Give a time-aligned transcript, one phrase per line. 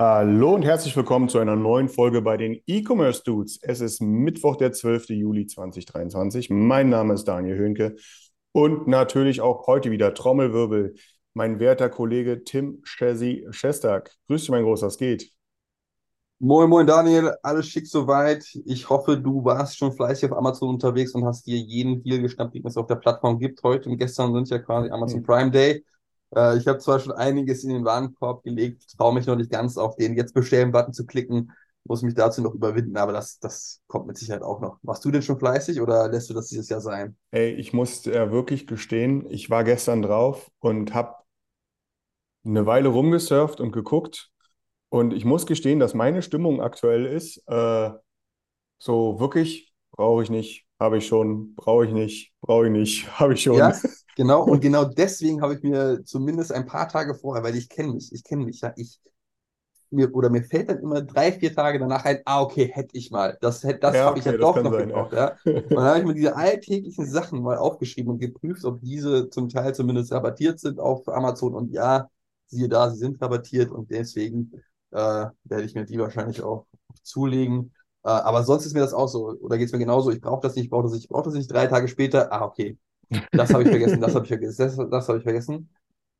[0.00, 3.58] Hallo und herzlich willkommen zu einer neuen Folge bei den E-Commerce Dudes.
[3.60, 5.10] Es ist Mittwoch, der 12.
[5.10, 6.48] Juli 2023.
[6.48, 7.96] Mein Name ist Daniel Höhnke
[8.52, 10.94] und natürlich auch heute wieder Trommelwirbel,
[11.34, 14.10] mein werter Kollege Tim Chessy Schestag.
[14.28, 15.32] Grüß dich, mein Großer, es geht.
[16.38, 17.34] Moin, moin, Daniel.
[17.42, 18.46] Alles schick soweit.
[18.64, 22.54] Ich hoffe, du warst schon fleißig auf Amazon unterwegs und hast dir jeden Deal geschnappt,
[22.54, 23.62] den es auf der Plattform gibt.
[23.62, 25.84] Heute und gestern sind ja quasi Amazon Prime Day.
[26.34, 29.76] Äh, ich habe zwar schon einiges in den Warenkorb gelegt, traue mich noch nicht ganz
[29.76, 31.52] auf den Jetzt bestellen-Button zu klicken,
[31.84, 34.78] muss mich dazu noch überwinden, aber das, das kommt mit Sicherheit auch noch.
[34.82, 37.16] Warst du denn schon fleißig oder lässt du das dieses Jahr sein?
[37.30, 41.16] Ey, ich muss äh, wirklich gestehen, ich war gestern drauf und habe
[42.44, 44.30] eine Weile rumgesurft und geguckt.
[44.88, 47.90] Und ich muss gestehen, dass meine Stimmung aktuell ist, äh,
[48.78, 53.34] so wirklich brauche ich nicht, habe ich schon, brauche ich nicht, brauche ich nicht, habe
[53.34, 53.58] ich schon.
[53.58, 53.74] Ja,
[54.20, 54.44] genau.
[54.44, 58.12] Und genau deswegen habe ich mir zumindest ein paar Tage vorher, weil ich kenne mich,
[58.12, 59.00] ich kenne mich, ja, ich
[59.90, 63.10] mir oder mir fällt dann immer drei, vier Tage danach ein, ah, okay, hätte ich
[63.10, 63.38] mal.
[63.40, 65.36] Das, hätte- das Ja, habe ich ja okay, doch noch sein, gebraucht, ja.
[65.72, 69.48] Und dann habe ich mir diese alltäglichen Sachen mal aufgeschrieben und geprüft, ob diese zum
[69.48, 71.54] Teil zumindest rabattiert sind auf Amazon.
[71.54, 72.08] Und ja,
[72.46, 74.52] siehe da, sie sind rabattiert und deswegen
[74.92, 74.96] äh,
[75.44, 76.66] werde ich mir die wahrscheinlich auch
[77.02, 77.72] zulegen.
[78.04, 80.40] Äh, aber sonst ist mir das auch so, oder geht es mir genauso, ich brauche
[80.42, 82.78] das nicht, ich brauche das nicht, ich brauche das nicht, drei Tage später, ah, okay,
[83.32, 85.70] das habe ich vergessen, das habe ich vergessen, das, das habe ich vergessen.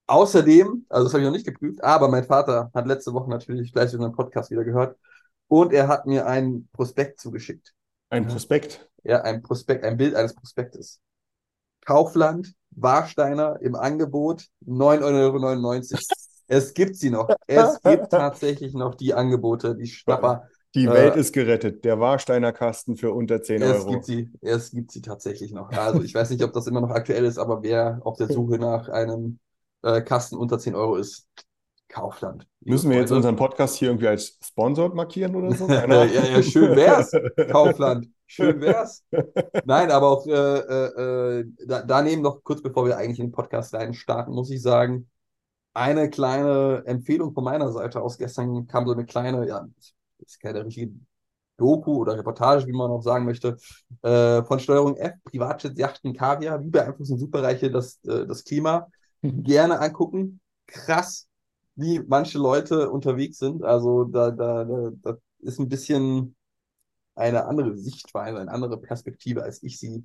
[0.06, 3.72] Außerdem, also das habe ich noch nicht geprüft, aber mein Vater hat letzte Woche natürlich
[3.72, 4.96] gleich unseren Podcast wieder gehört
[5.46, 7.74] und er hat mir ein Prospekt zugeschickt.
[8.08, 8.89] Ein Prospekt.
[9.05, 11.01] Ja, ein Prospekt, ein Bild eines Prospektes.
[11.84, 16.01] Kaufland, Warsteiner im Angebot, 9,99 Euro.
[16.48, 17.28] Es gibt sie noch.
[17.46, 20.48] Es gibt tatsächlich noch die Angebote, die Schnapper.
[20.75, 21.85] Die Äh, Welt ist gerettet.
[21.85, 23.91] Der Warsteiner Kasten für unter 10 Es Euro.
[23.92, 25.70] gibt sie, es gibt sie tatsächlich noch.
[25.73, 28.58] Also ich weiß nicht, ob das immer noch aktuell ist, aber wer auf der Suche
[28.58, 29.39] nach einem
[29.83, 31.27] äh, Kasten unter 10 Euro ist,
[31.89, 32.47] Kaufland.
[32.61, 35.67] Müssen wir jetzt unseren Podcast hier irgendwie als sponsored markieren oder so?
[35.69, 37.11] ja, ja, ja, schön wär's,
[37.51, 38.07] Kaufland.
[38.27, 39.02] Schön wär's.
[39.64, 43.33] Nein, aber auch äh, äh, äh, da, daneben noch kurz bevor wir eigentlich in den
[43.33, 45.11] Podcast rein starten, muss ich sagen,
[45.75, 48.19] eine kleine Empfehlung von meiner Seite aus.
[48.19, 49.67] Gestern kam so eine kleine, ja,
[50.23, 50.92] ist keine richtige
[51.57, 53.58] Doku oder Reportage, wie man auch sagen möchte,
[54.03, 56.64] äh, von Steuerung F, Privatjets, Yachten, Kaviar.
[56.64, 58.89] Wie beeinflussen Superreiche das, äh, das Klima?
[59.23, 60.41] Gerne angucken.
[60.67, 61.29] Krass,
[61.75, 63.63] wie manche Leute unterwegs sind.
[63.63, 66.35] Also da, da, da, da ist ein bisschen
[67.14, 70.05] eine andere Sichtweise, eine andere Perspektive, als ich sie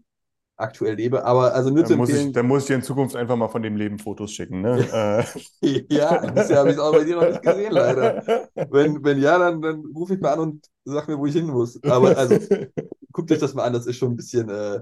[0.58, 1.24] aktuell lebe.
[1.26, 3.36] Aber also nur zu Dann muss ich, empfehlen, dann muss ich dir in Zukunft einfach
[3.36, 4.76] mal von dem Leben Fotos schicken, ne?
[5.62, 8.50] Äh, ja, bisher habe ich es auch bei dir noch nicht gesehen, leider.
[8.70, 11.48] Wenn, wenn ja, dann, dann ruf ich mal an und sag mir, wo ich hin
[11.48, 11.82] muss.
[11.84, 12.38] Aber also,
[13.12, 14.80] guckt euch das mal an, das ist schon ein bisschen, äh,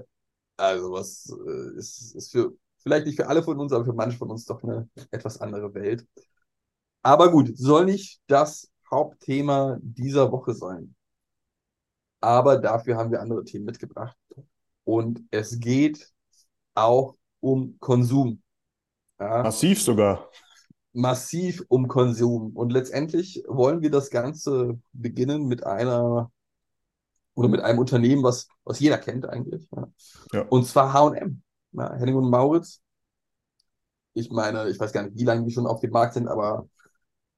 [0.56, 4.18] also was äh, ist, ist für, vielleicht nicht für alle von uns, aber für manche
[4.18, 6.06] von uns doch eine etwas andere Welt.
[7.02, 10.94] Aber gut, soll nicht das Hauptthema dieser Woche sein.
[12.20, 14.16] Aber dafür haben wir andere Themen mitgebracht.
[14.84, 16.12] Und es geht
[16.74, 18.42] auch um Konsum.
[19.18, 20.30] Ja Massiv sogar.
[20.92, 22.52] massiv um Konsum.
[22.56, 26.30] Und letztendlich wollen wir das Ganze beginnen mit einer
[27.34, 29.66] oder mit einem Unternehmen, was, was jeder kennt eigentlich.
[29.74, 29.88] Ja.
[30.32, 30.42] Ja.
[30.48, 31.42] Und zwar H&M.
[31.72, 32.80] Ja, Henning und Mauritz.
[34.14, 36.68] Ich meine, ich weiß gar nicht, wie lange die schon auf dem Markt sind, aber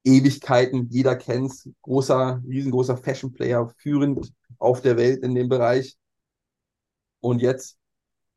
[0.05, 1.69] Ewigkeiten, jeder kennt's.
[1.83, 5.97] Großer, riesengroßer Fashion-Player, führend auf der Welt in dem Bereich.
[7.27, 7.77] Und jetzt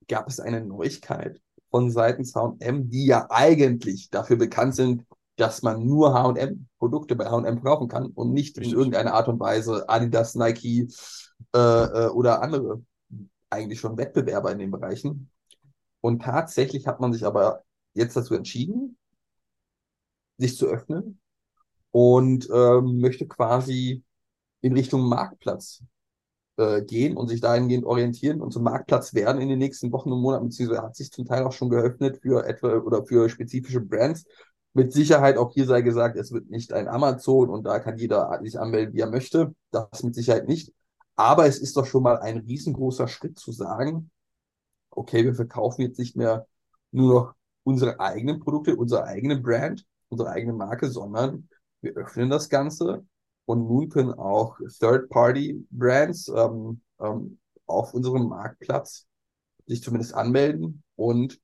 [0.07, 1.39] gab es eine Neuigkeit
[1.69, 5.05] von seitens H&M, die ja eigentlich dafür bekannt sind,
[5.35, 8.79] dass man nur H&M-Produkte bei H&M kaufen kann und nicht in Richtig.
[8.79, 10.87] irgendeiner Art und Weise Adidas, Nike
[11.53, 12.81] äh, äh, oder andere
[13.51, 15.29] eigentlich schon Wettbewerber in den Bereichen.
[16.01, 17.61] Und tatsächlich hat man sich aber
[17.93, 18.97] jetzt dazu entschieden,
[20.39, 21.19] sich zu öffnen
[21.91, 24.03] und ähm, möchte quasi
[24.61, 25.83] in Richtung Marktplatz
[26.59, 30.21] äh, gehen und sich dahingehend orientieren und zum Marktplatz werden in den nächsten Wochen und
[30.21, 34.25] Monaten, beziehungsweise hat sich zum Teil auch schon geöffnet für etwa oder für spezifische Brands.
[34.73, 38.39] Mit Sicherheit, auch hier sei gesagt, es wird nicht ein Amazon und da kann jeder
[38.43, 39.55] sich anmelden, wie er möchte.
[39.71, 40.73] Das mit Sicherheit nicht.
[41.15, 44.11] Aber es ist doch schon mal ein riesengroßer Schritt zu sagen,
[44.91, 46.45] okay, wir verkaufen jetzt nicht mehr
[46.91, 47.33] nur noch
[47.63, 51.47] unsere eigenen Produkte, unsere eigene Brand, unsere eigene Marke, sondern
[51.81, 53.05] wir öffnen das Ganze
[53.49, 59.07] und nun können auch Third-Party-Brands ähm, ähm, auf unserem Marktplatz
[59.65, 61.41] sich zumindest anmelden und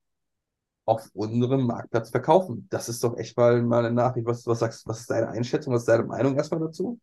[0.86, 2.68] auf unserem Marktplatz verkaufen.
[2.70, 4.28] Das ist doch echt mal, mal eine Nachricht.
[4.28, 7.00] Was, was sagst was ist deine Einschätzung, was ist deine Meinung erstmal dazu?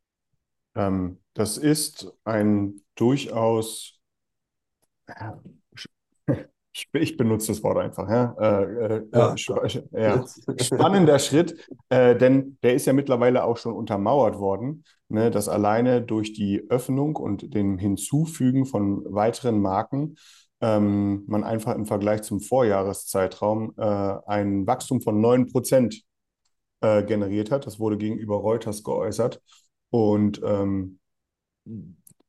[0.77, 3.99] Ähm, das ist ein durchaus,
[6.73, 10.25] ich, ich benutze das Wort einfach, ja, äh, äh, Ja, spa ja.
[10.61, 16.03] spannender Schritt, äh, denn der ist ja mittlerweile auch schon untermauert worden, ne, dass alleine
[16.03, 20.17] durch die Öffnung und dem Hinzufügen von weiteren Marken
[20.63, 23.83] ähm, man einfach im Vergleich zum Vorjahreszeitraum äh,
[24.27, 26.03] ein Wachstum von 9%
[26.81, 27.67] äh, generiert hat.
[27.67, 29.43] Das wurde gegenüber Reuters geäußert.
[29.91, 31.01] Und ähm,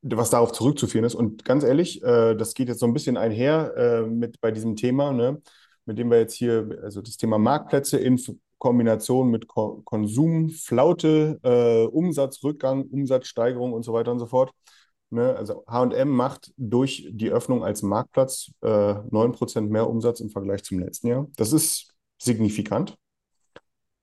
[0.04, 1.16] was darauf zurückzuführen ist.
[1.16, 4.76] Und ganz ehrlich, äh, das geht jetzt so ein bisschen einher äh, mit bei diesem
[4.76, 5.42] Thema, ne,
[5.86, 8.20] mit dem wir jetzt hier, also das Thema Marktplätze in
[8.58, 14.52] Kombination mit Ko Konsum, Flaute, äh, Umsatzrückgang, Umsatzsteigerung und so weiter und so fort.
[15.10, 15.36] Ne?
[15.36, 20.80] Also HM macht durch die Öffnung als Marktplatz äh, 9% mehr Umsatz im Vergleich zum
[20.80, 21.28] letzten Jahr.
[21.36, 22.98] Das ist signifikant.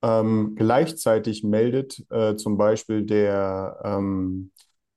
[0.02, 4.50] Ähm, gleichzeitig meldet äh, zum Beispiel der, ähm,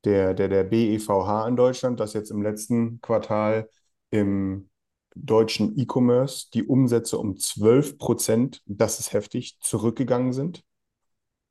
[0.05, 3.69] der, der, der BEVH in Deutschland, dass jetzt im letzten Quartal
[4.11, 4.69] im
[5.15, 10.63] deutschen E-Commerce die Umsätze um 12 Prozent, das ist heftig, zurückgegangen sind.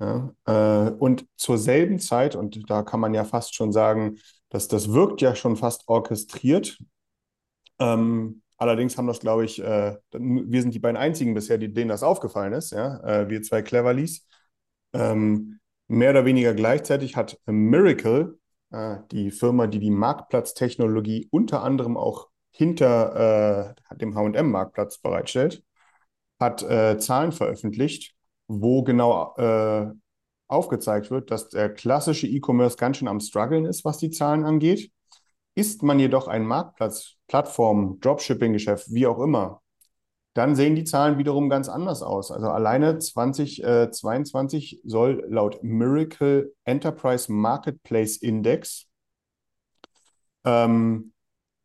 [0.00, 4.18] Ja, äh, und zur selben Zeit, und da kann man ja fast schon sagen,
[4.48, 6.78] dass das wirkt ja schon fast orchestriert.
[7.78, 11.88] Ähm, allerdings haben das, glaube ich, äh, wir sind die beiden einzigen bisher, die, denen
[11.88, 14.26] das aufgefallen ist, ja, äh, wir zwei Cleverlies.
[14.92, 18.38] Ähm, mehr oder weniger gleichzeitig hat Miracle,
[19.10, 25.64] die Firma, die die Marktplatztechnologie unter anderem auch hinter äh, dem H&M-Marktplatz bereitstellt,
[26.38, 28.14] hat äh, Zahlen veröffentlicht,
[28.48, 29.90] wo genau äh,
[30.48, 34.92] aufgezeigt wird, dass der klassische E-Commerce ganz schön am struggeln ist, was die Zahlen angeht.
[35.54, 39.61] Ist man jedoch ein Marktplatz, Plattform, Dropshipping-Geschäft, wie auch immer,
[40.34, 42.30] dann sehen die Zahlen wiederum ganz anders aus.
[42.30, 48.86] Also alleine 2022 soll laut Miracle Enterprise Marketplace Index
[50.44, 51.12] ähm,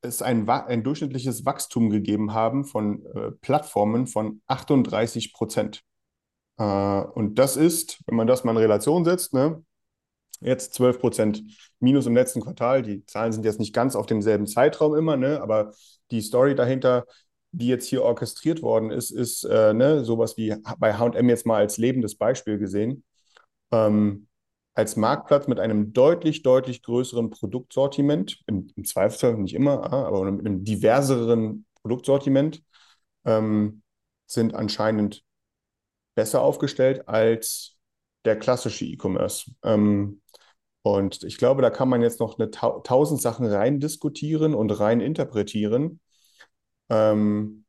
[0.01, 5.83] es ein, ein, durchschnittliches Wachstum gegeben haben von äh, Plattformen von 38 Prozent.
[6.57, 9.63] Äh, und das ist, wenn man das mal in Relation setzt, ne,
[10.39, 11.43] jetzt 12 Prozent
[11.79, 12.83] minus im letzten Quartal.
[12.83, 15.73] Die Zahlen sind jetzt nicht ganz auf demselben Zeitraum immer, ne, aber
[16.11, 17.05] die Story dahinter
[17.51, 21.57] die jetzt hier orchestriert worden ist, ist äh, ne, sowas wie bei HM jetzt mal
[21.57, 23.03] als lebendes Beispiel gesehen.
[23.71, 24.27] Ähm,
[24.73, 30.45] als Marktplatz mit einem deutlich, deutlich größeren Produktsortiment, im, im Zweifelsfall nicht immer, aber mit
[30.45, 32.63] einem diverseren Produktsortiment,
[33.25, 33.81] ähm,
[34.27, 35.23] sind anscheinend
[36.15, 37.77] besser aufgestellt als
[38.25, 39.51] der klassische E-Commerce.
[39.63, 40.21] Ähm,
[40.83, 44.69] und ich glaube, da kann man jetzt noch eine ta tausend Sachen rein diskutieren und
[44.79, 45.99] rein interpretieren.
[46.89, 47.65] Ähm,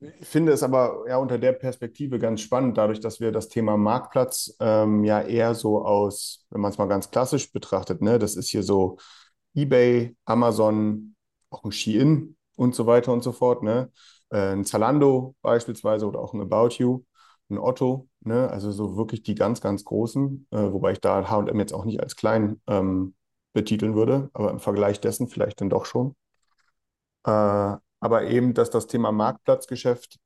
[0.00, 3.76] ich finde es aber ja unter der Perspektive ganz spannend, dadurch, dass wir das Thema
[3.76, 8.36] Marktplatz ähm, ja eher so aus, wenn man es mal ganz klassisch betrachtet, ne, das
[8.36, 8.98] ist hier so
[9.54, 11.14] eBay, Amazon,
[11.50, 13.90] auch ein Shein und so weiter und so fort, ne,
[14.30, 17.04] äh, ein Zalando beispielsweise oder auch ein About You,
[17.50, 21.58] ein Otto, ne, also so wirklich die ganz, ganz großen, äh, wobei ich da H&M
[21.60, 23.14] jetzt auch nicht als klein ähm,
[23.54, 26.14] betiteln würde, aber im Vergleich dessen vielleicht dann doch schon.
[27.24, 30.18] Äh, aber eben, dass das Thema Marktplatzgeschäft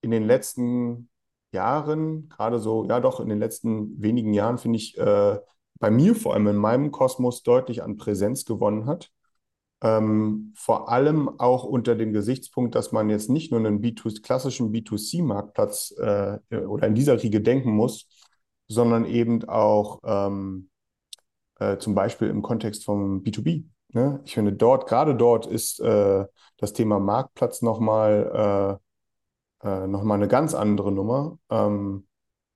[0.00, 1.10] in den letzten
[1.52, 5.38] Jahren, gerade so, ja doch, in den letzten wenigen Jahren, finde ich, äh,
[5.78, 9.10] bei mir vor allem in meinem Kosmos deutlich an Präsenz gewonnen hat.
[9.82, 14.72] Ähm, vor allem auch unter dem Gesichtspunkt, dass man jetzt nicht nur einen B2, klassischen
[14.72, 18.08] B2C-Marktplatz äh, oder in dieser Riege denken muss,
[18.68, 20.70] sondern eben auch ähm,
[21.58, 23.64] äh, zum Beispiel im Kontext vom B2B.
[23.96, 24.20] Ne?
[24.26, 26.26] Ich finde, dort, gerade dort ist äh,
[26.58, 28.78] das Thema Marktplatz nochmal
[29.64, 32.06] äh, äh, noch eine ganz andere Nummer ähm,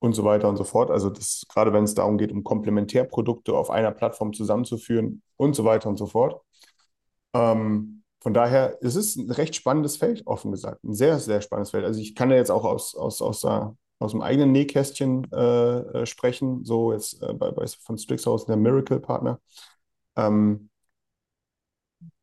[0.00, 0.90] und so weiter und so fort.
[0.90, 5.64] Also das, gerade wenn es darum geht, um Komplementärprodukte auf einer Plattform zusammenzuführen und so
[5.64, 6.42] weiter und so fort.
[7.32, 10.84] Ähm, von daher es ist ein recht spannendes Feld, offen gesagt.
[10.84, 11.86] Ein sehr, sehr spannendes Feld.
[11.86, 16.00] Also ich kann ja jetzt auch aus, aus, aus, der, aus dem eigenen Nähkästchen äh,
[16.02, 19.40] äh sprechen, so jetzt äh, bei, bei, von Strixhaus, der Miracle-Partner.
[20.16, 20.69] Ähm,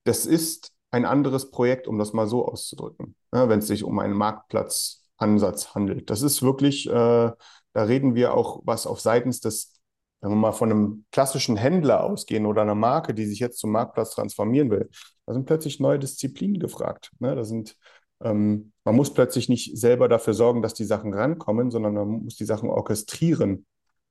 [0.07, 3.99] das ist ein anderes Projekt, um das mal so auszudrücken, ja, wenn es sich um
[3.99, 6.09] einen Marktplatzansatz handelt.
[6.09, 9.79] Das ist wirklich, äh, da reden wir auch was auf seitens des,
[10.21, 13.71] wenn wir mal von einem klassischen Händler ausgehen oder einer Marke, die sich jetzt zum
[13.71, 14.89] Marktplatz transformieren will.
[15.25, 17.11] Da sind plötzlich neue Disziplinen gefragt.
[17.19, 17.35] Ne?
[17.35, 17.75] Da sind
[18.19, 22.35] Ähm, man muss plötzlich nicht selber dafür sorgen, dass die Sachen rankommen, sondern man muss
[22.35, 23.67] die Sachen orchestrieren,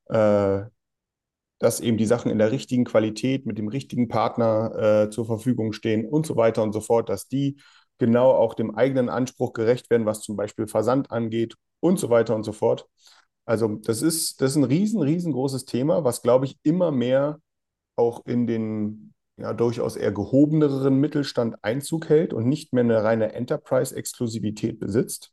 [0.07, 0.63] äh,
[1.59, 5.73] dass eben die Sachen in der richtigen Qualität mit dem richtigen Partner äh, zur Verfügung
[5.73, 7.57] stehen und so weiter und so fort, dass die
[7.99, 12.35] genau auch dem eigenen Anspruch gerecht werden, was zum Beispiel Versand angeht und so weiter
[12.35, 12.87] und so fort.
[13.47, 17.39] Also das ist, das ist ein riesen, riesengroßes Thema, was, glaube ich, immer mehr
[17.97, 23.33] auch in den ja, durchaus eher gehobeneren Mittelstand Einzug hält und nicht mehr eine reine
[23.33, 25.33] Enterprise-Exklusivität besitzt.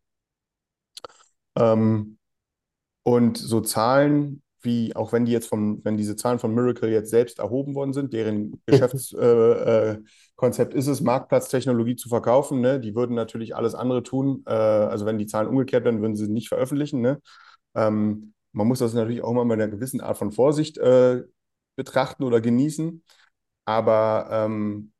[1.58, 2.18] Ähm,
[3.04, 7.10] und so Zahlen wie, auch wenn die jetzt vom, wenn diese Zahlen von Miracle jetzt
[7.10, 12.62] selbst erhoben worden sind, deren Geschäftskonzept äh, äh, ist es, Marktplatztechnologie zu verkaufen.
[12.62, 12.80] Ne?
[12.80, 14.44] Die würden natürlich alles andere tun.
[14.48, 17.02] Äh, also wenn die Zahlen umgekehrt werden, würden sie nicht veröffentlichen.
[17.02, 17.22] Ne?
[17.76, 21.24] Ähm, man muss das natürlich auch mal mit einer gewissen Art von Vorsicht äh,
[21.76, 23.04] betrachten oder genießen.
[23.66, 24.92] Aber ähm,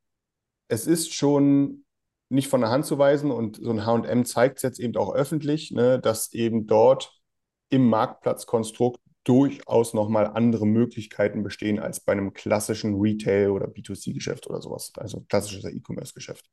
[0.68, 1.84] es ist schon
[2.28, 5.14] nicht von der Hand zu weisen und so ein HM zeigt es jetzt eben auch
[5.14, 7.12] öffentlich, ne, dass eben dort
[7.68, 14.60] im Marktplatzkonstrukt durchaus nochmal andere Möglichkeiten bestehen als bei einem klassischen Retail- oder B2C-Geschäft oder
[14.60, 16.48] sowas, also klassisches E-Commerce-Geschäft.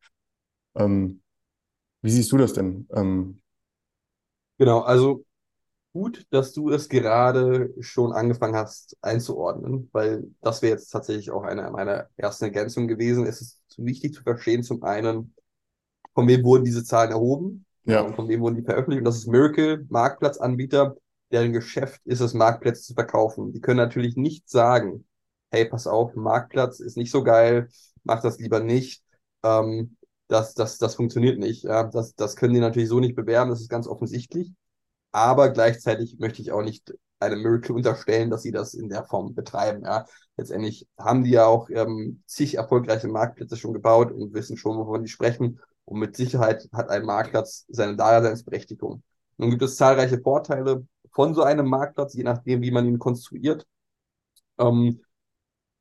[0.76, 1.22] Ähm,
[2.02, 2.88] wie siehst du das denn?
[2.94, 3.42] Ähm,
[4.58, 5.26] genau, also
[5.94, 11.44] gut, dass du es gerade schon angefangen hast einzuordnen, weil das wäre jetzt tatsächlich auch
[11.44, 13.26] eine meiner ersten Ergänzungen gewesen.
[13.26, 15.36] Es ist wichtig zu verstehen, zum einen,
[16.14, 18.02] von wem wurden diese Zahlen erhoben ja.
[18.02, 19.00] und von wem wurden die veröffentlicht.
[19.00, 20.96] Und das ist Miracle, Marktplatzanbieter,
[21.32, 23.54] deren Geschäft ist es, Marktplätze zu verkaufen.
[23.54, 25.06] Die können natürlich nicht sagen,
[25.52, 27.70] hey, pass auf, Marktplatz ist nicht so geil,
[28.04, 29.04] mach das lieber nicht.
[29.44, 29.98] Ähm,
[30.28, 31.64] das, das, das funktioniert nicht.
[31.64, 34.54] Ja, das, das können die natürlich so nicht bewerben, das ist ganz offensichtlich.
[35.12, 39.36] Aber gleichzeitig möchte ich auch nicht einem Miracle unterstellen, dass sie das in der Form
[39.36, 39.84] betreiben.
[39.84, 40.06] Ja.
[40.38, 45.04] Letztendlich haben die ja auch ähm, zig erfolgreiche Marktplätze schon gebaut und wissen schon, wovon
[45.04, 45.60] die sprechen.
[45.86, 49.04] Und mit Sicherheit hat ein Marktplatz seine Daseinsberechtigung.
[49.38, 53.68] Nun gibt es zahlreiche Vorteile von so einem Marktplatz, je nachdem, wie man ihn konstruiert.
[54.58, 55.02] Ähm,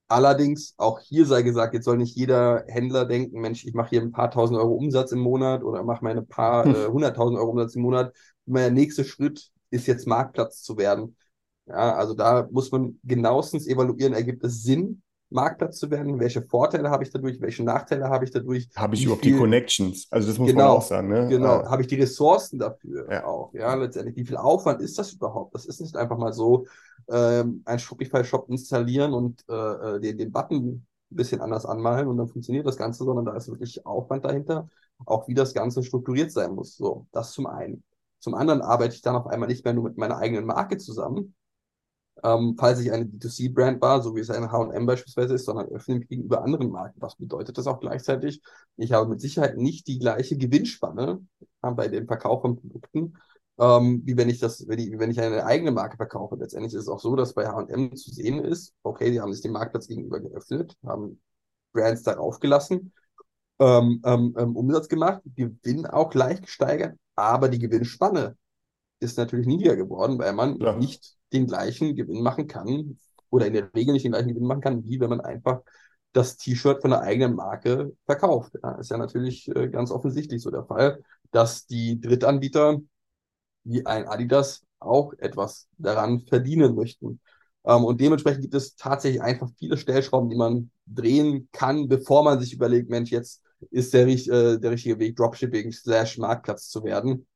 [0.08, 4.02] allerdings, auch hier sei gesagt, jetzt soll nicht jeder Händler denken, Mensch, ich mache hier
[4.02, 6.74] ein paar tausend Euro Umsatz im Monat oder mache meine paar hm.
[6.74, 8.14] äh, hunderttausend Euro Umsatz im Monat.
[8.46, 11.16] Mein nächster Schritt ist jetzt Marktplatz zu werden.
[11.66, 16.18] Ja, also da muss man genauestens evaluieren, ergibt es Sinn, Marktplatz zu werden?
[16.20, 17.40] Welche Vorteile habe ich dadurch?
[17.40, 18.68] Welche Nachteile habe ich dadurch?
[18.76, 19.32] Habe ich überhaupt viel...
[19.32, 20.06] die Connections?
[20.10, 21.08] Also das muss genau, man auch sagen.
[21.08, 21.28] Ne?
[21.28, 21.60] Genau.
[21.60, 21.70] Ah.
[21.70, 23.24] Habe ich die Ressourcen dafür ja.
[23.24, 23.52] auch?
[23.54, 24.16] Ja, letztendlich.
[24.16, 25.54] Wie viel Aufwand ist das überhaupt?
[25.54, 26.66] Das ist nicht einfach mal so
[27.08, 32.16] ähm, ein Shopify-Shop installieren und äh, äh, den, den Button ein bisschen anders anmalen und
[32.16, 34.68] dann funktioniert das Ganze, sondern da ist wirklich Aufwand dahinter,
[35.06, 36.76] auch wie das Ganze strukturiert sein muss.
[36.76, 37.82] So, das zum einen.
[38.20, 41.34] Zum anderen arbeite ich dann auf einmal nicht mehr nur mit meiner eigenen Marke zusammen,
[42.22, 45.96] ähm, falls ich eine D2C-Brand war, so wie es eine H&M beispielsweise ist, sondern öffne
[45.96, 47.00] mich gegenüber anderen Marken.
[47.00, 48.42] Was bedeutet das auch gleichzeitig?
[48.76, 51.24] Ich habe mit Sicherheit nicht die gleiche Gewinnspanne
[51.62, 53.14] äh, bei dem Verkauf von Produkten,
[53.58, 56.36] ähm, wie wenn ich das, wenn ich, wenn ich eine eigene Marke verkaufe.
[56.36, 59.42] Letztendlich ist es auch so, dass bei H&M zu sehen ist, okay, die haben sich
[59.42, 61.20] den Marktplatz gegenüber geöffnet, haben
[61.72, 62.92] Brands darauf gelassen,
[63.60, 68.36] ähm, ähm, ähm Umsatz gemacht, Gewinn auch leicht gesteigert, aber die Gewinnspanne
[69.00, 70.76] ist natürlich niedriger geworden, weil man ja.
[70.76, 72.98] nicht den gleichen Gewinn machen kann
[73.30, 75.62] oder in der Regel nicht den gleichen Gewinn machen kann, wie wenn man einfach
[76.12, 78.52] das T-Shirt von der eigenen Marke verkauft.
[78.62, 82.78] Ja, ist ja natürlich äh, ganz offensichtlich so der Fall, dass die Drittanbieter
[83.64, 87.20] wie ein Adidas auch etwas daran verdienen möchten.
[87.64, 92.40] Ähm, und dementsprechend gibt es tatsächlich einfach viele Stellschrauben, die man drehen kann, bevor man
[92.40, 97.26] sich überlegt, Mensch, jetzt ist der, äh, der richtige Weg, Dropshipping slash Marktplatz zu werden.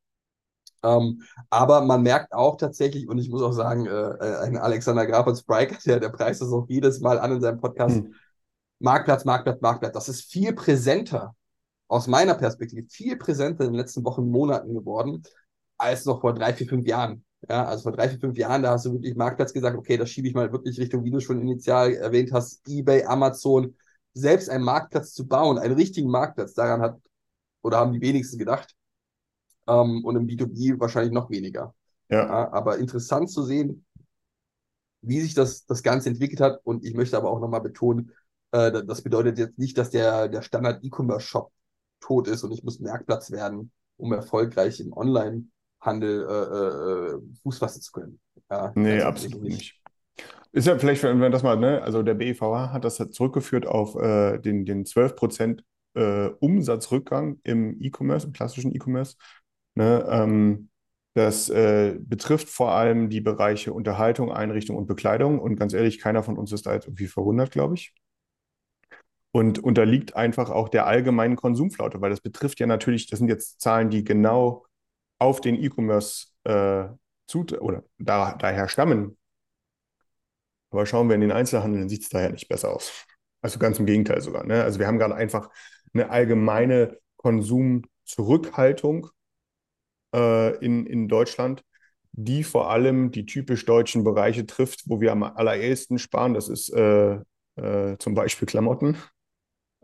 [0.85, 5.07] Ähm, aber man merkt auch tatsächlich, und ich muss auch sagen, äh, äh ein Alexander
[5.07, 8.15] Graf und Spriker, der, der preist das auch jedes Mal an in seinem Podcast, hm.
[8.81, 9.95] Marktplatz, Marktplatz, Marktplatz.
[9.95, 11.35] Das ist viel präsenter,
[11.89, 15.23] aus meiner Perspektive, viel präsenter in den letzten Wochen, Monaten geworden,
[15.79, 17.25] als noch vor drei, vier, fünf Jahren.
[17.49, 20.11] Ja, also vor drei, vier, fünf Jahren, da hast du wirklich Marktplatz gesagt, okay, das
[20.11, 23.77] schiebe ich mal wirklich Richtung, wie du schon initial erwähnt hast, eBay, Amazon,
[24.15, 26.99] selbst einen Marktplatz zu bauen, einen richtigen Marktplatz, daran hat
[27.63, 28.75] oder haben die wenigsten gedacht
[29.67, 31.75] ähm, und im B2B wahrscheinlich noch weniger.
[32.09, 32.27] Ja.
[32.27, 32.53] ja.
[32.53, 33.85] Aber interessant zu sehen,
[35.03, 36.61] wie sich das, das Ganze entwickelt hat.
[36.65, 38.13] Und ich möchte aber auch nochmal betonen,
[38.53, 41.53] äh, das bedeutet jetzt nicht, dass der, der Standard-E-Commerce-Shop
[42.01, 47.81] tot ist und ich muss Merkplatz werden, um erfolgreich im Online-Handel äh, äh, Fuß fassen
[47.81, 48.21] zu können.
[48.51, 49.57] Ja, nee, absolut nicht.
[49.57, 49.81] nicht.
[50.53, 53.97] Ist ja vielleicht, wenn wir das mal, ne, also der BEVH hat das zurückgeführt auf
[53.97, 55.63] äh, den, den 12%
[55.95, 59.17] äh, Umsatzrückgang im E-Commerce, im klassischen E-Commerce.
[59.77, 60.71] Ne, ähm,
[61.15, 65.39] das äh, betrifft vor allem die Bereiche Unterhaltung, Einrichtung und Bekleidung.
[65.39, 67.95] Und ganz ehrlich, keiner von uns ist da jetzt irgendwie verwundert, glaube ich.
[69.33, 73.61] und unterliegt einfach auch der allgemeinen Konsumflaute, weil das betrifft ja natürlich, das sind jetzt
[73.61, 74.65] Zahlen, die genau
[75.19, 76.87] auf den E-Commerce äh,
[77.27, 79.17] zu oder da, daher stammen.
[80.71, 83.07] Aber schauen wir in den Einzelhandel, dann sieht es daher nicht besser aus.
[83.43, 84.45] Also ganz im Gegenteil sogar.
[84.45, 84.63] Ne?
[84.63, 85.51] Also wir haben gerade einfach
[85.93, 89.09] eine allgemeine Konsumzurückhaltung
[90.15, 91.63] äh, in, in Deutschland,
[92.13, 96.35] die vor allem die typisch deutschen Bereiche trifft, wo wir am allerersten sparen.
[96.35, 97.19] Das ist äh,
[97.57, 98.97] äh, zum Beispiel Klamotten.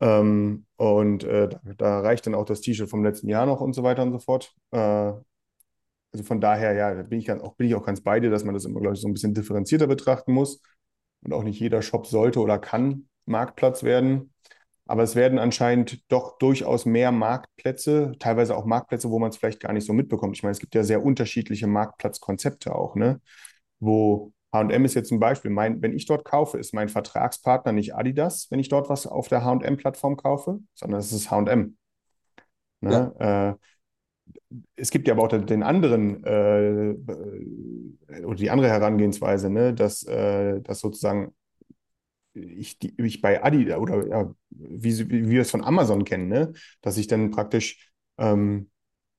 [0.01, 3.75] Ähm, und äh, da, da, reicht dann auch das T-Shirt vom letzten Jahr noch und
[3.75, 4.55] so weiter und so fort.
[4.71, 4.79] Äh,
[6.13, 8.45] also von daher, ja, bin ich, ganz, auch, bin ich auch ganz bei dir, dass
[8.45, 10.63] man das immer, glaube ich, so ein bisschen differenzierter betrachten muss.
[11.23, 14.33] Und auch nicht jeder Shop sollte oder kann Marktplatz werden.
[14.91, 19.61] Aber es werden anscheinend doch durchaus mehr Marktplätze, teilweise auch Marktplätze, wo man es vielleicht
[19.61, 20.37] gar nicht so mitbekommt.
[20.37, 23.21] Ich meine, es gibt ja sehr unterschiedliche Marktplatzkonzepte auch, ne?
[23.79, 25.53] Wo H&M ist jetzt ein Beispiel.
[25.53, 29.29] Mein, wenn ich dort kaufe, ist mein Vertragspartner nicht Adidas, wenn ich dort was auf
[29.29, 31.77] der H&M-Plattform kaufe, sondern es ist H&M.
[32.81, 33.15] Ne?
[33.21, 33.51] Ja.
[33.51, 33.55] Äh,
[34.75, 36.97] es gibt ja aber auch den anderen äh,
[38.25, 39.73] oder die andere Herangehensweise, ne?
[39.73, 41.33] dass, äh, dass sozusagen
[42.35, 46.53] ich, die, ich bei Adidas oder ja, wie, wie wir es von Amazon kennen, ne?
[46.81, 48.71] dass ich dann praktisch ähm,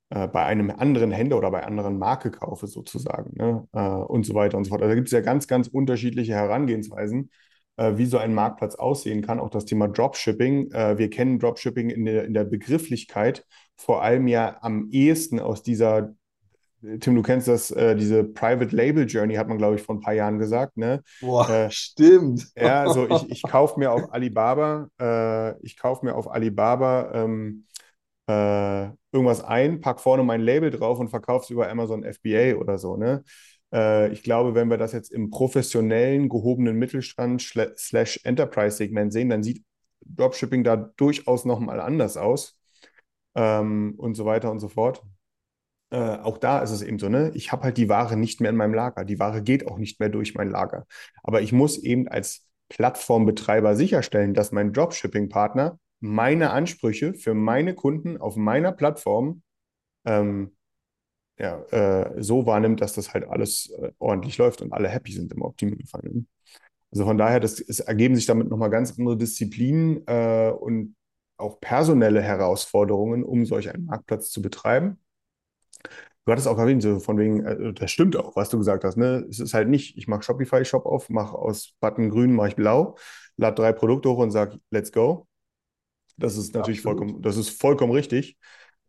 [0.09, 3.67] äh, bei einem anderen Händler oder bei anderen Marke kaufe, sozusagen, ne?
[3.73, 4.81] Äh, und so weiter und so fort.
[4.81, 7.31] Also da gibt es ja ganz, ganz unterschiedliche Herangehensweisen,
[7.77, 9.39] äh, wie so ein Marktplatz aussehen kann.
[9.39, 10.71] Auch das Thema Dropshipping.
[10.71, 13.45] Äh, wir kennen Dropshipping in der, in der Begrifflichkeit
[13.77, 16.13] vor allem ja am ehesten aus dieser
[16.99, 20.01] Tim, du kennst das, äh, diese Private Label Journey, hat man, glaube ich, vor ein
[20.01, 20.77] paar Jahren gesagt.
[20.77, 21.03] Ne?
[21.19, 22.47] Boah, äh, stimmt.
[22.55, 27.65] Ja, also ich, ich kaufe mir auf Alibaba, äh, ich kaufe mir auf Alibaba ähm,
[28.27, 32.77] äh, irgendwas ein, pack vorne mein Label drauf und verkaufe es über Amazon FBA oder
[32.77, 32.97] so.
[32.97, 33.23] Ne?
[33.73, 39.43] Äh, ich glaube, wenn wir das jetzt im professionellen, gehobenen Mittelstand slash Enterprise-Segment sehen, dann
[39.43, 39.63] sieht
[40.05, 42.57] Dropshipping da durchaus nochmal anders aus
[43.35, 45.03] ähm, und so weiter und so fort.
[45.91, 47.31] Äh, auch da ist es eben so, ne?
[47.33, 49.05] Ich habe halt die Ware nicht mehr in meinem Lager.
[49.05, 50.87] Die Ware geht auch nicht mehr durch mein Lager.
[51.23, 58.17] Aber ich muss eben als Plattformbetreiber sicherstellen, dass mein Dropshipping-Partner meine Ansprüche für meine Kunden
[58.17, 59.43] auf meiner Plattform
[60.05, 60.55] ähm,
[61.37, 65.33] ja, äh, so wahrnimmt, dass das halt alles äh, ordentlich läuft und alle happy sind
[65.33, 66.01] im Optimalfall.
[66.03, 66.25] Ne?
[66.91, 70.95] Also von daher, das, es ergeben sich damit nochmal ganz andere Disziplinen äh, und
[71.37, 74.99] auch personelle Herausforderungen, um solch einen Marktplatz zu betreiben.
[76.25, 78.97] Du hattest auch erwähnt, so von wegen, äh, das stimmt auch, was du gesagt hast.
[78.97, 79.25] Ne?
[79.29, 82.95] Es ist halt nicht, ich mache Shopify-Shop auf, mache aus Button grün, mache ich blau,
[83.37, 85.27] lade drei Produkte hoch und sage, let's go.
[86.17, 88.37] Das ist natürlich vollkommen, das ist vollkommen richtig.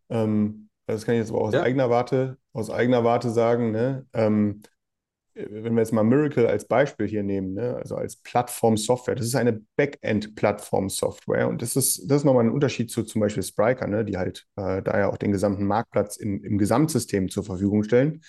[0.09, 1.63] Ähm, das kann ich jetzt aber auch aus ja.
[1.63, 3.71] eigener Warte, aus eigener Warte sagen.
[3.71, 4.05] Ne?
[4.13, 4.61] Ähm,
[5.35, 7.75] wenn wir jetzt mal Miracle als Beispiel hier nehmen, ne?
[7.75, 12.91] also als Plattform-Software, das ist eine Backend-Plattform-Software und das ist, das ist nochmal ein Unterschied
[12.91, 14.05] zu zum Beispiel Spryker, ne?
[14.05, 18.21] die halt äh, da ja auch den gesamten Marktplatz in, im Gesamtsystem zur Verfügung stellen.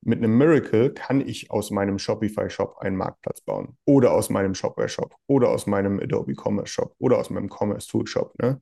[0.00, 5.16] Mit einem Miracle kann ich aus meinem Shopify-Shop einen Marktplatz bauen oder aus meinem Shopware-Shop
[5.26, 8.38] oder aus meinem Adobe Commerce-Shop oder aus meinem Commerce-Tool-Shop.
[8.40, 8.60] Ne?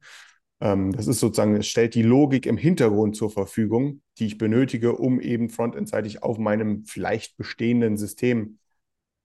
[0.61, 4.97] Ähm, das ist sozusagen, es stellt die Logik im Hintergrund zur Verfügung, die ich benötige,
[4.97, 8.59] um eben frontendseitig auf meinem vielleicht bestehenden System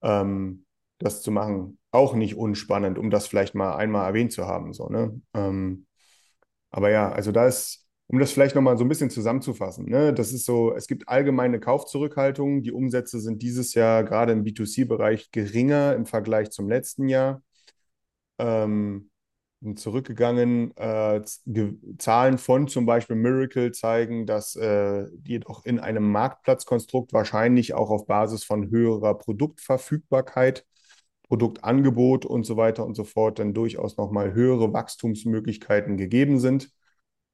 [0.02, 0.66] ähm,
[1.00, 1.78] das zu machen.
[1.92, 4.74] Auch nicht unspannend, um das vielleicht mal einmal erwähnt zu haben.
[4.74, 5.22] So, ne?
[5.34, 5.86] Ähm,
[6.72, 10.14] aber ja, also da ist, um das vielleicht nochmal so ein bisschen zusammenzufassen, ne?
[10.14, 12.62] das ist so, es gibt allgemeine Kaufzurückhaltungen.
[12.62, 17.42] Die Umsätze sind dieses Jahr gerade im B2C-Bereich geringer im Vergleich zum letzten Jahr.
[18.40, 19.11] Ähm,
[19.76, 20.76] zurückgegangen.
[20.78, 21.22] Äh,
[21.98, 28.08] Zahlen von zum Beispiel Miracle zeigen, dass äh, jedoch in einem Marktplatzkonstrukt wahrscheinlich auch auf
[28.08, 30.66] Basis von höherer Produktverfügbarkeit,
[31.24, 36.72] Produktangebot und so weiter und so fort dann durchaus nochmal höhere Wachstumsmöglichkeiten gegeben sind.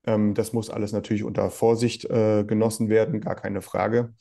[0.06, 4.14] Ähm, das muss alles natürlich unter Vorsicht äh, genossen werden, gar keine Frage.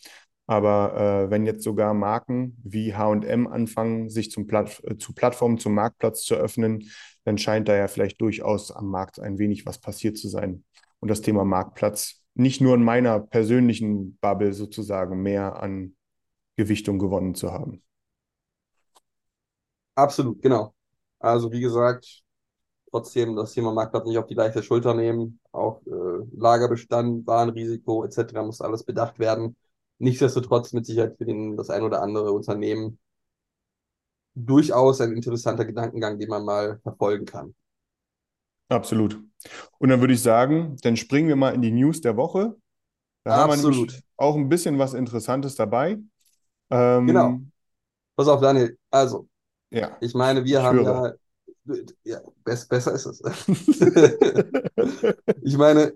[0.47, 5.59] Aber äh, wenn jetzt sogar Marken wie HM anfangen, sich zum Platt, äh, zu Plattformen,
[5.59, 6.89] zum Marktplatz zu öffnen,
[7.27, 10.65] dann scheint da ja vielleicht durchaus am Markt ein wenig was passiert zu sein.
[11.01, 15.97] Und das Thema Marktplatz nicht nur in meiner persönlichen Bubble sozusagen mehr an
[16.55, 17.83] Gewichtung gewonnen zu haben.
[19.97, 20.73] Absolut, genau.
[21.19, 22.23] Also wie gesagt,
[22.93, 25.41] trotzdem das Thema Marktplatz nicht auf die leichte Schulter nehmen.
[25.51, 28.35] Auch äh, Lagerbestand, Warenrisiko etc.
[28.45, 29.57] muss alles bedacht werden.
[29.99, 33.01] Nichtsdestotrotz mit Sicherheit für den, das ein oder andere Unternehmen
[34.37, 37.57] durchaus ein interessanter Gedankengang, den man mal verfolgen kann.
[38.69, 39.21] Absolut.
[39.79, 42.57] Und dann würde ich sagen, dann springen wir mal in die News der Woche.
[43.25, 43.37] Da Absolut.
[43.37, 45.99] haben wir auch ein bisschen was Interessantes dabei.
[46.71, 47.39] Ähm, genau.
[48.17, 48.79] Pass auf, Daniel.
[48.91, 49.29] Also,
[49.71, 51.13] ja, ich meine, wir haben ja
[52.05, 53.21] Ja, best, besser ist es.
[55.43, 55.93] ich meine,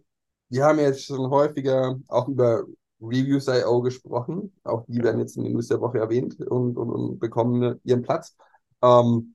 [0.50, 2.64] wir haben jetzt schon häufiger auch über
[3.01, 4.53] Reviews.io gesprochen.
[4.65, 8.03] Auch die werden jetzt in den News der Woche erwähnt und, und, und bekommen ihren
[8.03, 8.37] Platz.
[8.83, 9.35] Ähm,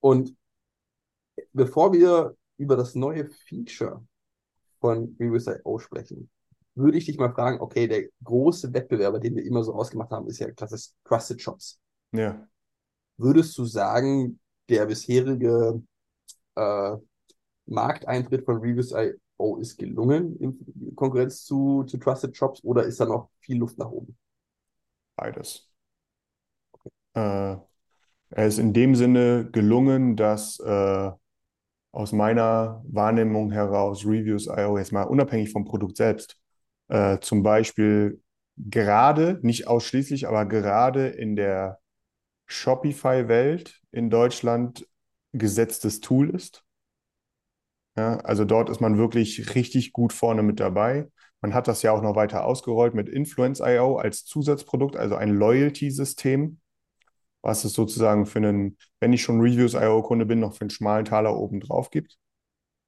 [0.00, 0.34] und
[1.52, 4.04] bevor wir über das neue Feature
[4.80, 6.30] von Reviews.io sprechen,
[6.74, 10.28] würde ich dich mal fragen, okay, der große Wettbewerber, den wir immer so ausgemacht haben,
[10.28, 11.78] ist ja klassisch Trusted Shops.
[12.12, 12.46] Ja.
[13.16, 15.82] Würdest du sagen, der bisherige
[16.54, 16.96] äh,
[17.66, 19.12] Markteintritt von Reviews.io
[19.58, 23.90] ist gelungen in Konkurrenz zu, zu Trusted Shops oder ist da noch viel Luft nach
[23.90, 24.16] oben?
[25.16, 25.68] Beides.
[27.14, 27.56] Äh,
[28.30, 31.10] er ist in dem Sinne gelungen, dass äh,
[31.92, 36.40] aus meiner Wahrnehmung heraus Reviews.io jetzt mal unabhängig vom Produkt selbst
[36.88, 38.22] äh, zum Beispiel
[38.56, 41.80] gerade, nicht ausschließlich, aber gerade in der
[42.46, 44.86] Shopify-Welt in Deutschland
[45.32, 46.64] gesetztes Tool ist.
[47.96, 51.08] Ja, also dort ist man wirklich richtig gut vorne mit dabei.
[51.40, 56.60] Man hat das ja auch noch weiter ausgerollt mit Influence.io als Zusatzprodukt, also ein Loyalty-System,
[57.42, 61.36] was es sozusagen für einen, wenn ich schon Reviews.io-Kunde bin, noch für einen schmalen Taler
[61.36, 62.18] oben drauf gibt.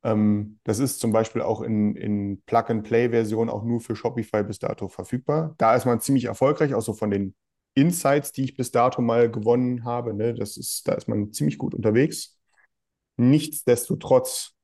[0.05, 4.89] Ähm, das ist zum Beispiel auch in, in Plug-and-Play-Version auch nur für Shopify bis dato
[4.89, 5.55] verfügbar.
[5.59, 7.35] Da ist man ziemlich erfolgreich, auch so von den
[7.75, 10.15] Insights, die ich bis dato mal gewonnen habe.
[10.15, 10.35] Ne?
[10.35, 12.39] Das ist, da ist man ziemlich gut unterwegs.
[13.17, 14.55] Nichtsdestotrotz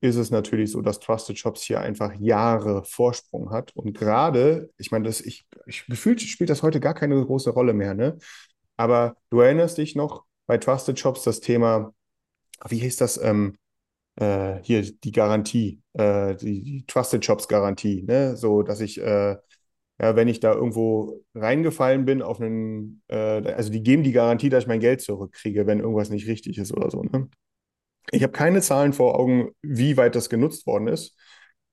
[0.00, 3.76] ist es natürlich so, dass Trusted Shops hier einfach Jahre Vorsprung hat.
[3.76, 7.74] Und gerade, ich meine, das, ich, ich gefühlt spielt das heute gar keine große Rolle
[7.74, 8.18] mehr, ne?
[8.76, 11.92] Aber du erinnerst dich noch bei Trusted Shops das Thema,
[12.68, 13.18] wie hieß das?
[13.22, 13.56] Ähm,
[14.16, 18.36] äh, hier die Garantie, äh, die, die, Trusted Shops Garantie, ne?
[18.36, 19.36] So, dass ich, äh,
[20.00, 23.16] ja, wenn ich da irgendwo reingefallen bin auf einen, äh,
[23.52, 26.72] also die geben die Garantie, dass ich mein Geld zurückkriege, wenn irgendwas nicht richtig ist
[26.72, 27.28] oder so, ne?
[28.12, 31.16] Ich habe keine Zahlen vor Augen, wie weit das genutzt worden ist.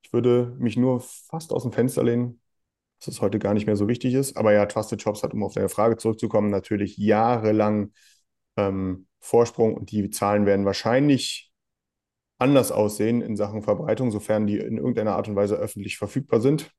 [0.04, 2.42] Ich würde mich nur fast aus dem Fenster lehnen,
[3.00, 4.38] dass es heute gar nicht mehr so wichtig ist.
[4.38, 7.94] Aber ja, Trusted Shops hat, um auf deine Frage zurückzukommen, natürlich jahrelang
[8.58, 11.52] ähm, Vorsprung und die Zahlen werden wahrscheinlich
[12.40, 16.72] anders aussehen in Sachen Verbreitung, sofern die in irgendeiner Art und Weise öffentlich verfügbar sind.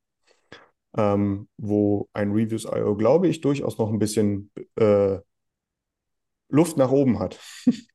[0.96, 5.18] Ähm, wo ein Reviews.io, glaube ich, durchaus noch ein bisschen äh,
[6.48, 7.38] Luft nach oben hat.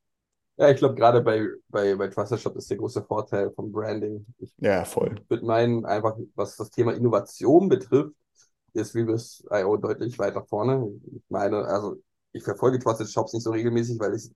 [0.58, 4.26] Ja, ich glaube, gerade bei, bei, bei Trusted Shop ist der große Vorteil vom Branding.
[4.38, 5.16] Ich ja, voll.
[5.28, 8.14] würde meinen, einfach was das Thema Innovation betrifft,
[8.74, 10.88] ist Reviews.io deutlich weiter vorne.
[11.16, 11.96] Ich meine, also
[12.34, 14.30] ich verfolge Trusted Shops nicht so regelmäßig, weil ich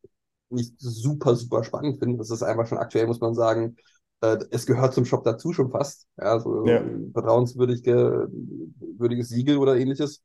[0.49, 2.17] nicht super, super spannend finde.
[2.17, 3.75] Das ist einfach schon aktuell, muss man sagen,
[4.21, 6.07] äh, es gehört zum Shop dazu schon fast.
[6.17, 6.83] Ja, so ja.
[7.13, 10.23] vertrauenswürdiges Siegel oder ähnliches.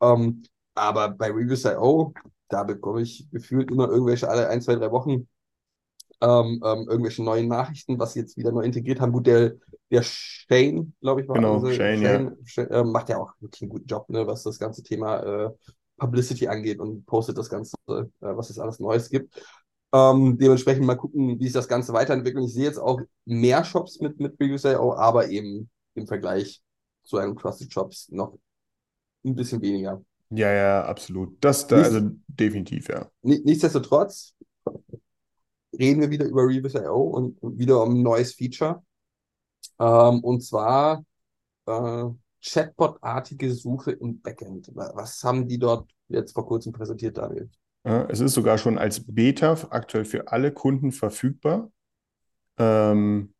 [0.00, 0.42] Ähm,
[0.74, 2.14] aber bei Reviews.io,
[2.48, 5.28] da bekomme ich gefühlt immer irgendwelche alle ein, zwei, drei Wochen
[6.24, 9.12] ähm, ähm, irgendwelche neuen Nachrichten, was sie jetzt wieder neu integriert haben.
[9.12, 9.54] Gut, der,
[9.90, 12.36] der Shane, glaube ich, war genau, also, Shane, Shane, ja.
[12.44, 15.50] Shane äh, macht ja auch wirklich einen guten Job, ne, was das ganze Thema äh,
[15.98, 19.38] Publicity angeht und postet das Ganze, äh, was es alles Neues gibt.
[19.92, 22.46] Ähm, dementsprechend mal gucken, wie sich das Ganze weiterentwickelt.
[22.46, 26.62] Ich sehe jetzt auch mehr Shops mit, mit Preview.io, aber eben im Vergleich
[27.04, 28.38] zu einem Trusted Shops noch
[29.24, 30.02] ein bisschen weniger.
[30.30, 31.36] Ja, ja, absolut.
[31.40, 33.08] Das da, also definitiv, ja.
[33.22, 34.34] Nichtsdestotrotz
[35.78, 38.82] reden wir wieder über Reviews.io und, wieder um ein neues Feature.
[39.78, 41.04] Ähm, und zwar
[41.66, 42.04] äh,
[42.42, 44.70] Chatbot-artige Suche im Backend.
[44.74, 47.50] Was haben die dort jetzt vor kurzem präsentiert, Daniel?
[48.08, 51.70] Es ist sogar schon als Beta aktuell für alle Kunden verfügbar.
[52.56, 53.34] Ähm,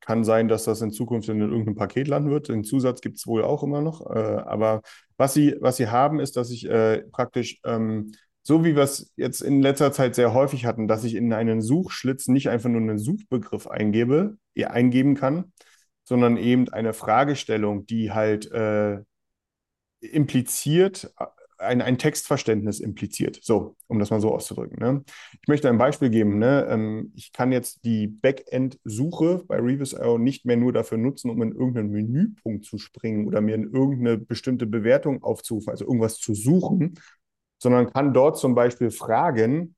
[0.00, 2.48] kann sein, dass das in Zukunft in irgendeinem Paket landen wird.
[2.48, 4.04] Den Zusatz gibt es wohl auch immer noch.
[4.10, 4.82] Äh, aber
[5.16, 9.12] was sie, was sie haben, ist, dass ich äh, praktisch, ähm, so wie wir es
[9.16, 12.80] jetzt in letzter Zeit sehr häufig hatten, dass ich in einen Suchschlitz nicht einfach nur
[12.80, 15.52] einen Suchbegriff eingebe, eingeben kann,
[16.04, 18.98] sondern eben eine Fragestellung, die halt äh,
[20.00, 21.12] impliziert
[21.60, 23.38] ein, ein Textverständnis impliziert.
[23.42, 24.78] So, um das mal so auszudrücken.
[24.78, 25.04] Ne?
[25.40, 26.38] Ich möchte ein Beispiel geben.
[26.38, 26.66] Ne?
[26.68, 31.52] Ähm, ich kann jetzt die Backend-Suche bei Revis.io nicht mehr nur dafür nutzen, um in
[31.52, 36.94] irgendeinen Menüpunkt zu springen oder mir in irgendeine bestimmte Bewertung aufzurufen, also irgendwas zu suchen,
[37.60, 39.76] sondern kann dort zum Beispiel fragen,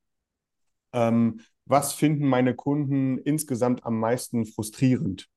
[0.93, 5.27] ähm, was finden meine Kunden insgesamt am meisten frustrierend?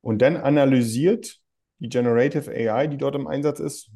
[0.00, 1.40] Und dann analysiert
[1.80, 3.90] die Generative AI, die dort im Einsatz ist,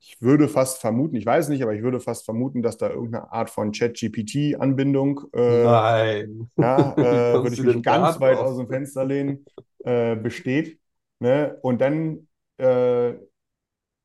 [0.00, 3.30] ich würde fast vermuten, ich weiß nicht, aber ich würde fast vermuten, dass da irgendeine
[3.32, 5.22] Art von Chat-GPT-Anbindung.
[5.34, 6.50] Äh, Nein.
[6.56, 9.44] Ja, äh, würde ich mich ganz weit aus dem Fenster lehnen,
[9.80, 10.78] äh, besteht.
[11.18, 11.58] Ne?
[11.62, 13.14] Und dann äh,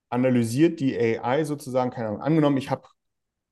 [0.10, 2.88] analysiert die AI sozusagen, keine Ahnung, angenommen, ich habe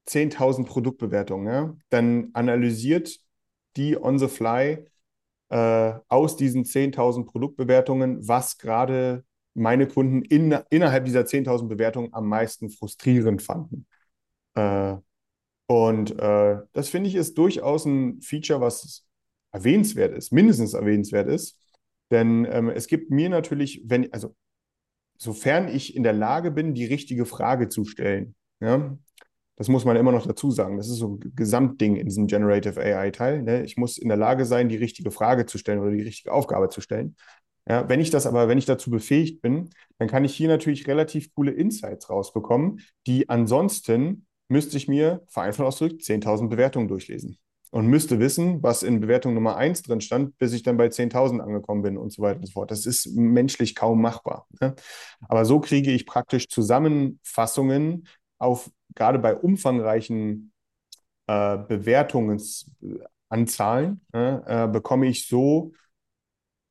[0.07, 1.75] 10.000 Produktbewertungen, ja?
[1.89, 3.19] Dann analysiert
[3.77, 4.85] die on the fly
[5.49, 12.27] äh, aus diesen 10.000 Produktbewertungen, was gerade meine Kunden in, innerhalb dieser 10.000 Bewertungen am
[12.27, 13.85] meisten frustrierend fanden.
[14.55, 14.95] Äh,
[15.67, 19.05] und äh, das finde ich ist durchaus ein Feature, was
[19.51, 21.57] erwähnenswert ist, mindestens erwähnenswert ist.
[22.11, 24.35] Denn ähm, es gibt mir natürlich, wenn, also
[25.17, 28.97] sofern ich in der Lage bin, die richtige Frage zu stellen, ja,
[29.61, 30.77] das muss man immer noch dazu sagen.
[30.77, 33.43] Das ist so ein Gesamtding in diesem Generative AI-Teil.
[33.43, 33.63] Ne?
[33.63, 36.69] Ich muss in der Lage sein, die richtige Frage zu stellen oder die richtige Aufgabe
[36.69, 37.15] zu stellen.
[37.69, 39.69] Ja, wenn ich das aber, wenn ich dazu befähigt bin,
[39.99, 45.67] dann kann ich hier natürlich relativ coole Insights rausbekommen, die ansonsten müsste ich mir, vereinfacht
[45.67, 47.37] ausgedrückt, 10.000 Bewertungen durchlesen
[47.69, 51.39] und müsste wissen, was in Bewertung Nummer 1 drin stand, bis ich dann bei 10.000
[51.39, 52.71] angekommen bin und so weiter und so fort.
[52.71, 54.47] Das ist menschlich kaum machbar.
[54.59, 54.75] Ne?
[55.29, 58.07] Aber so kriege ich praktisch Zusammenfassungen
[58.41, 60.51] auf gerade bei umfangreichen
[61.27, 65.71] äh, Bewertungsanzahlen äh, bekomme ich so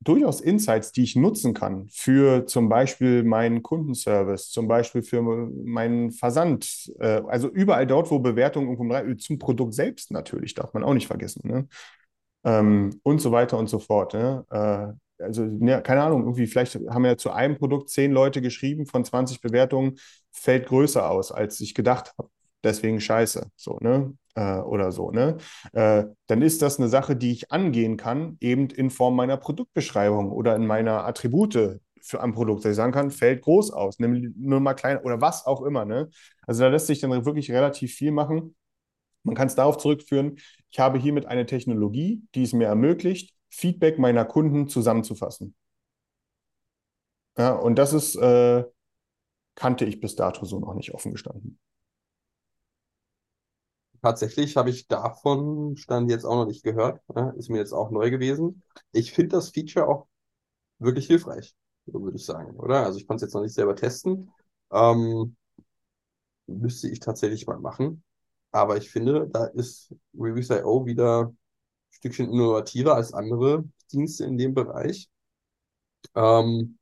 [0.03, 6.11] durchaus Insights, die ich nutzen kann für zum Beispiel meinen Kundenservice, zum Beispiel für meinen
[6.11, 6.91] Versand.
[6.99, 11.07] Äh, also überall dort, wo Bewertungen irgendwo zum Produkt selbst natürlich, darf man auch nicht
[11.07, 11.47] vergessen.
[11.47, 11.69] Ne?
[12.43, 14.13] Ähm, und so weiter und so fort.
[14.13, 14.97] Ne?
[15.21, 19.05] Also, ne, keine Ahnung, irgendwie, vielleicht haben ja zu einem Produkt zehn Leute geschrieben, von
[19.05, 19.97] 20 Bewertungen
[20.31, 22.29] fällt größer aus, als ich gedacht habe
[22.63, 24.13] deswegen scheiße, so, ne?
[24.35, 25.37] Äh, oder so, ne?
[25.73, 30.31] Äh, dann ist das eine Sache, die ich angehen kann, eben in Form meiner Produktbeschreibung
[30.31, 34.33] oder in meiner Attribute für ein Produkt, dass ich sagen kann, fällt groß aus, nimm
[34.37, 36.09] nur mal klein oder was auch immer, ne?
[36.47, 38.55] Also da lässt sich dann wirklich relativ viel machen.
[39.23, 40.37] Man kann es darauf zurückführen,
[40.71, 45.55] ich habe hiermit eine Technologie, die es mir ermöglicht, Feedback meiner Kunden zusammenzufassen.
[47.37, 48.65] Ja, und das ist, äh,
[49.55, 51.59] kannte ich bis dato so noch nicht offen gestanden
[54.01, 57.01] tatsächlich habe ich davon Stand jetzt auch noch nicht gehört.
[57.15, 57.33] Ne?
[57.37, 58.63] Ist mir jetzt auch neu gewesen.
[58.91, 60.07] Ich finde das Feature auch
[60.79, 62.85] wirklich hilfreich, würde ich sagen, oder?
[62.85, 64.31] Also ich konnte es jetzt noch nicht selber testen.
[64.71, 65.35] Ähm,
[66.47, 68.03] müsste ich tatsächlich mal machen.
[68.51, 71.33] Aber ich finde, da ist Reviews.io wieder
[72.01, 75.07] Stückchen innovativer als andere Dienste in dem Bereich.
[76.15, 76.79] Ähm,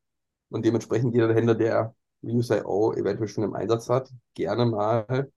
[0.49, 5.29] und dementsprechend jeder Händler, der Reviews.io eventuell schon im Einsatz hat, gerne mal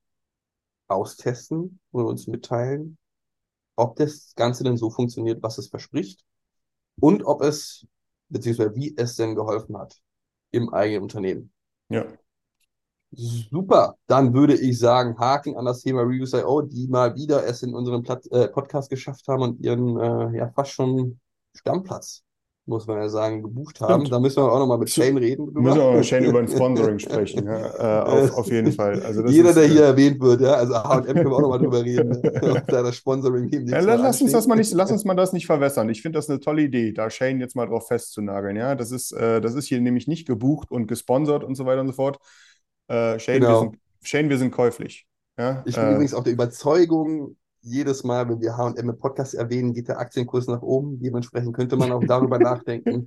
[0.87, 2.97] austesten und uns mitteilen,
[3.77, 6.25] ob das Ganze denn so funktioniert, was es verspricht
[7.01, 7.87] und ob es,
[8.29, 10.01] beziehungsweise wie es denn geholfen hat
[10.53, 11.53] im eigenen Unternehmen.
[11.89, 12.07] Ja.
[13.15, 17.75] Super, dann würde ich sagen, Haken an das Thema Reviews.io, die mal wieder es in
[17.75, 21.21] unserem Plat äh, Podcast geschafft haben und ihren äh, ja fast schon
[21.55, 22.25] Stammplatz
[22.65, 24.09] muss man ja sagen, gebucht haben.
[24.09, 25.47] Da müssen wir auch nochmal mit Shane reden.
[25.47, 25.63] Drüber.
[25.63, 29.03] Müssen wir mal mit Shane über ein Sponsoring sprechen, ja, äh, auf, auf, jeden Fall.
[29.03, 31.59] Also Jeder, ist, der hier äh, erwähnt wird, ja, also H&M können wir auch nochmal
[31.59, 32.63] drüber reden, ne?
[32.69, 35.89] da das Sponsoring ja, lass, uns das mal nicht, lass uns mal das nicht verwässern.
[35.89, 38.57] Ich finde das eine tolle Idee, da Shane jetzt mal drauf festzunageln.
[38.57, 41.81] Ja, das ist, äh, das ist hier nämlich nicht gebucht und gesponsert und so weiter
[41.81, 42.19] und so fort.
[42.89, 43.49] Äh, Shane, genau.
[43.49, 45.07] wir sind, Shane, wir sind käuflich.
[45.39, 45.63] Ja?
[45.67, 49.73] Ich bin äh, übrigens auch der Überzeugung, jedes Mal, wenn wir HM im Podcast erwähnen,
[49.73, 51.01] geht der Aktienkurs nach oben.
[51.01, 53.07] Dementsprechend könnte man auch darüber nachdenken,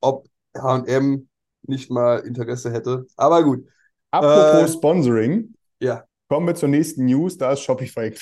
[0.00, 1.28] ob HM
[1.62, 3.06] nicht mal Interesse hätte.
[3.16, 3.66] Aber gut.
[4.10, 5.54] Apropos äh, Sponsoring.
[5.80, 6.04] Ja.
[6.28, 7.38] Kommen wir zur nächsten News.
[7.38, 8.12] Da ist Shopify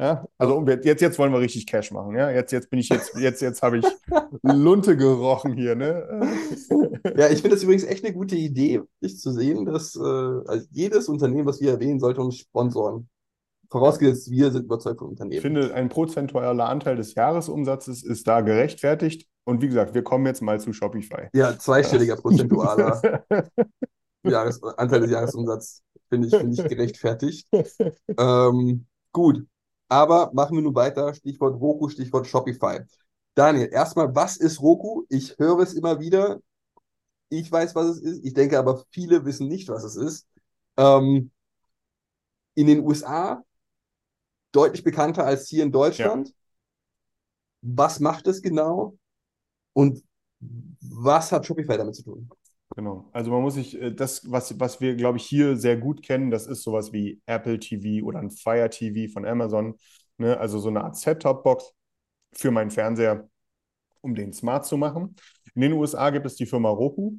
[0.00, 2.16] ja, also jetzt, jetzt wollen wir richtig Cash machen.
[2.16, 3.84] Ja, jetzt, jetzt bin ich jetzt, jetzt, jetzt habe ich
[4.42, 5.74] Lunte gerochen hier.
[5.74, 6.32] Ne?
[7.16, 10.66] ja, ich finde das übrigens echt eine gute Idee, dich zu sehen, dass äh, also
[10.70, 13.10] jedes Unternehmen, was wir erwähnen, sollte uns sponsoren.
[13.68, 15.36] Vorausgesetzt, wir sind überzeugt vom Unternehmen.
[15.36, 19.28] Ich finde, ein prozentualer Anteil des Jahresumsatzes ist da gerechtfertigt.
[19.44, 21.28] Und wie gesagt, wir kommen jetzt mal zu Shopify.
[21.34, 23.22] Ja, zweistelliger prozentualer
[24.22, 27.48] Jahres Anteil des Jahresumsatzes finde ich, find ich gerechtfertigt.
[28.18, 29.46] ähm, gut,
[29.90, 31.12] aber machen wir nun weiter.
[31.12, 32.80] Stichwort Roku, Stichwort Shopify.
[33.34, 35.04] Daniel, erstmal, was ist Roku?
[35.08, 36.40] Ich höre es immer wieder.
[37.28, 38.24] Ich weiß, was es ist.
[38.24, 40.26] Ich denke aber, viele wissen nicht, was es ist.
[40.76, 41.30] Ähm,
[42.54, 43.42] in den USA
[44.52, 46.28] deutlich bekannter als hier in Deutschland.
[46.28, 46.34] Ja.
[47.62, 48.96] Was macht es genau?
[49.72, 50.02] Und
[50.80, 52.30] was hat Shopify damit zu tun?
[52.76, 53.08] Genau.
[53.12, 56.30] Also man muss sich, äh, das, was, was wir, glaube ich, hier sehr gut kennen,
[56.30, 59.74] das ist sowas wie Apple TV oder ein Fire TV von Amazon.
[60.18, 60.38] Ne?
[60.38, 61.72] Also so eine Art Set-Top-Box
[62.32, 63.28] für meinen Fernseher,
[64.02, 65.16] um den smart zu machen.
[65.54, 67.16] In den USA gibt es die Firma Roku.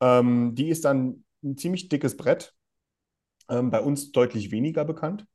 [0.00, 2.54] Ähm, die ist dann ein ziemlich dickes Brett.
[3.48, 5.26] Ähm, bei uns deutlich weniger bekannt.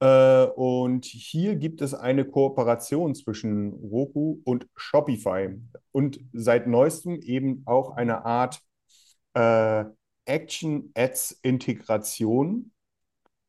[0.00, 5.60] Äh, und hier gibt es eine Kooperation zwischen Roku und Shopify
[5.92, 8.60] und seit neuestem eben auch eine Art
[9.34, 9.84] äh,
[10.24, 12.72] Action-Ads-Integration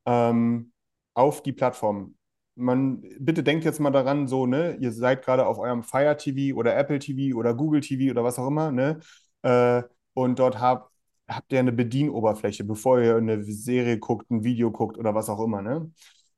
[0.06, 0.72] ähm,
[1.14, 2.16] auf die Plattform.
[2.56, 6.56] Man, bitte denkt jetzt mal daran, so, ne, ihr seid gerade auf eurem Fire TV
[6.58, 9.00] oder Apple TV oder Google TV oder was auch immer, ne?
[9.42, 10.92] Äh, und dort habt,
[11.28, 15.44] habt ihr eine Bedienoberfläche, bevor ihr eine Serie guckt, ein Video guckt oder was auch
[15.44, 15.92] immer, ne?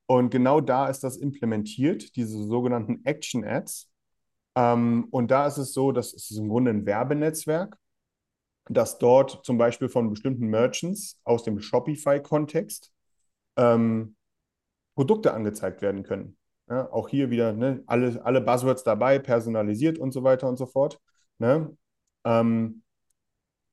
[0.08, 3.90] Und genau da ist das implementiert, diese sogenannten Action Ads.
[4.56, 7.78] Ähm, und da ist es so, das ist im Grunde ein Werbenetzwerk,
[8.70, 12.92] dass dort zum Beispiel von bestimmten Merchants aus dem Shopify-Kontext
[13.58, 14.16] ähm,
[14.96, 16.38] Produkte angezeigt werden können.
[16.70, 20.66] Ja, auch hier wieder ne, alle, alle Buzzwords dabei, personalisiert und so weiter und so
[20.66, 21.00] fort.
[21.38, 21.78] Ne?
[22.24, 22.82] Ähm,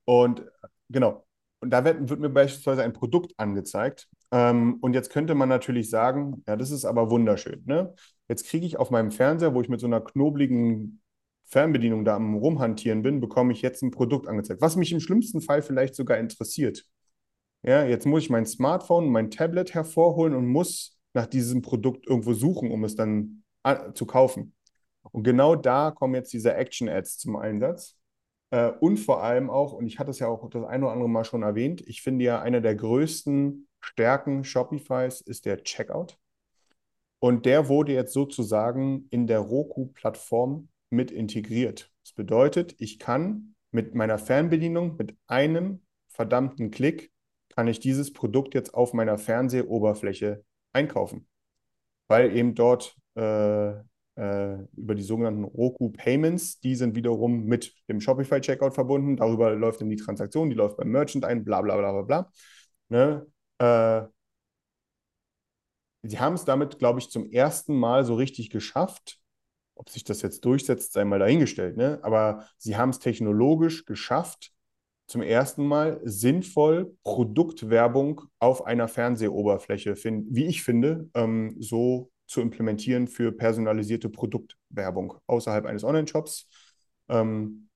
[0.04, 0.44] und
[0.90, 1.24] genau,
[1.60, 4.08] und da wird, wird, mir beispielsweise ein Produkt angezeigt.
[4.32, 7.62] Ähm, und jetzt könnte man natürlich sagen, ja, das ist aber wunderschön.
[7.66, 7.94] Ne?
[8.28, 11.01] Jetzt kriege ich auf meinem Fernseher, wo ich mit so einer knobligen
[11.52, 15.42] Fernbedienung da am Rumhantieren bin, bekomme ich jetzt ein Produkt angezeigt, was mich im schlimmsten
[15.42, 16.86] Fall vielleicht sogar interessiert.
[17.62, 22.32] Ja, jetzt muss ich mein Smartphone, mein Tablet hervorholen und muss nach diesem Produkt irgendwo
[22.32, 23.44] suchen, um es dann
[23.92, 24.54] zu kaufen.
[25.10, 27.98] Und genau da kommen jetzt diese Action-Ads zum Einsatz.
[28.50, 31.08] Äh, und vor allem auch, und ich hatte es ja auch das eine oder andere
[31.10, 36.16] Mal schon erwähnt, ich finde ja, eine der größten Stärken Shopifys ist der Checkout.
[37.18, 41.90] Und der wurde jetzt sozusagen in der Roku-Plattform mit integriert.
[42.04, 47.10] Das bedeutet, ich kann mit meiner Fernbedienung, mit einem verdammten Klick,
[47.48, 51.26] kann ich dieses Produkt jetzt auf meiner Fernsehoberfläche einkaufen,
[52.08, 53.72] weil eben dort äh,
[54.16, 59.16] äh, über die sogenannten Roku Payments, die sind wiederum mit dem Shopify Checkout verbunden.
[59.16, 62.30] Darüber läuft dann die Transaktion, die läuft beim Merchant ein, bla bla bla bla bla.
[62.88, 63.26] Ne?
[63.58, 64.08] Äh,
[66.02, 69.21] sie haben es damit, glaube ich, zum ersten Mal so richtig geschafft.
[69.74, 71.76] Ob sich das jetzt durchsetzt, sei mal dahingestellt.
[71.76, 71.98] Ne?
[72.02, 74.52] Aber sie haben es technologisch geschafft,
[75.06, 83.08] zum ersten Mal sinnvoll Produktwerbung auf einer Fernsehoberfläche, wie ich finde, ähm, so zu implementieren
[83.08, 86.48] für personalisierte Produktwerbung außerhalb eines Online-Shops.
[87.08, 87.68] Ähm,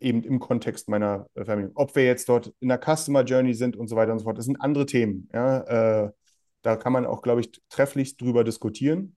[0.00, 1.72] eben im Kontext meiner äh, Familie.
[1.74, 4.38] Ob wir jetzt dort in der Customer Journey sind und so weiter und so fort,
[4.38, 5.28] das sind andere Themen.
[5.32, 6.04] Ja?
[6.04, 6.10] Äh,
[6.62, 9.16] da kann man auch, glaube ich, trefflichst drüber diskutieren.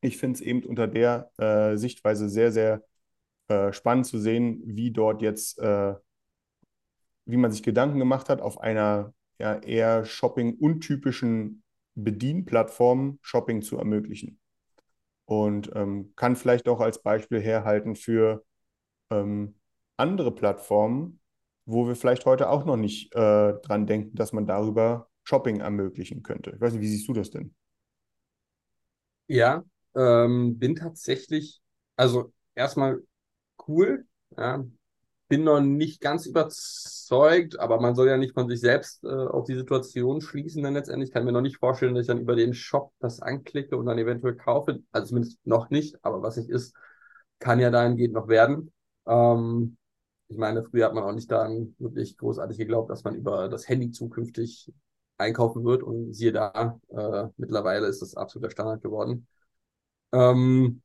[0.00, 2.82] Ich finde es eben unter der äh, Sichtweise sehr, sehr
[3.48, 5.94] äh, spannend zu sehen, wie dort jetzt äh,
[7.28, 11.62] wie man sich Gedanken gemacht hat, auf einer ja, eher Shopping-untypischen
[11.94, 14.40] Bedienplattform Shopping zu ermöglichen.
[15.26, 18.44] Und ähm, kann vielleicht auch als Beispiel herhalten für
[19.10, 19.56] ähm,
[19.98, 21.20] andere Plattformen,
[21.66, 26.22] wo wir vielleicht heute auch noch nicht äh, dran denken, dass man darüber Shopping ermöglichen
[26.22, 26.52] könnte.
[26.54, 27.54] Ich weiß nicht, wie siehst du das denn?
[29.26, 29.62] Ja,
[29.94, 31.60] ähm, bin tatsächlich,
[31.96, 33.02] also erstmal
[33.68, 34.64] cool, ja,
[35.28, 39.44] bin noch nicht ganz überzeugt, aber man soll ja nicht von sich selbst äh, auf
[39.46, 41.10] die Situation schließen dann letztendlich.
[41.10, 43.86] Ich kann mir noch nicht vorstellen, dass ich dann über den Shop das anklicke und
[43.86, 44.80] dann eventuell kaufe.
[44.92, 46.74] Also zumindest noch nicht, aber was nicht ist,
[47.38, 48.72] kann ja dahingehend noch werden.
[49.06, 49.76] Ähm,
[50.28, 53.68] ich meine, früher hat man auch nicht daran wirklich großartig geglaubt, dass man über das
[53.68, 54.72] Handy zukünftig
[55.18, 59.26] einkaufen wird und siehe da, äh, mittlerweile ist das absoluter Standard geworden.
[60.12, 60.82] Ähm,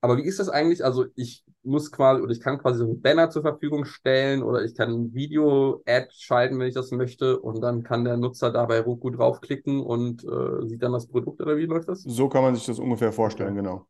[0.00, 0.84] aber wie ist das eigentlich?
[0.84, 4.64] Also ich muss quasi oder ich kann quasi so ein Banner zur Verfügung stellen oder
[4.64, 8.80] ich kann ein Video-Ad schalten, wenn ich das möchte und dann kann der Nutzer dabei
[8.80, 12.02] Roku draufklicken und äh, sieht dann das Produkt oder wie läuft das?
[12.02, 13.86] So kann man sich das ungefähr vorstellen, genau.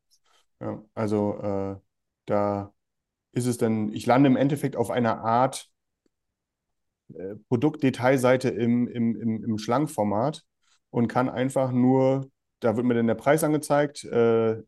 [0.60, 1.76] Ja, also äh,
[2.26, 2.72] da
[3.32, 5.70] ist es dann, ich lande im Endeffekt auf einer Art
[7.14, 10.44] äh, Produktdetailseite im, im, im, im Schlankformat
[10.90, 12.30] und kann einfach nur,
[12.62, 14.62] da wird mir dann der Preis angezeigt, äh,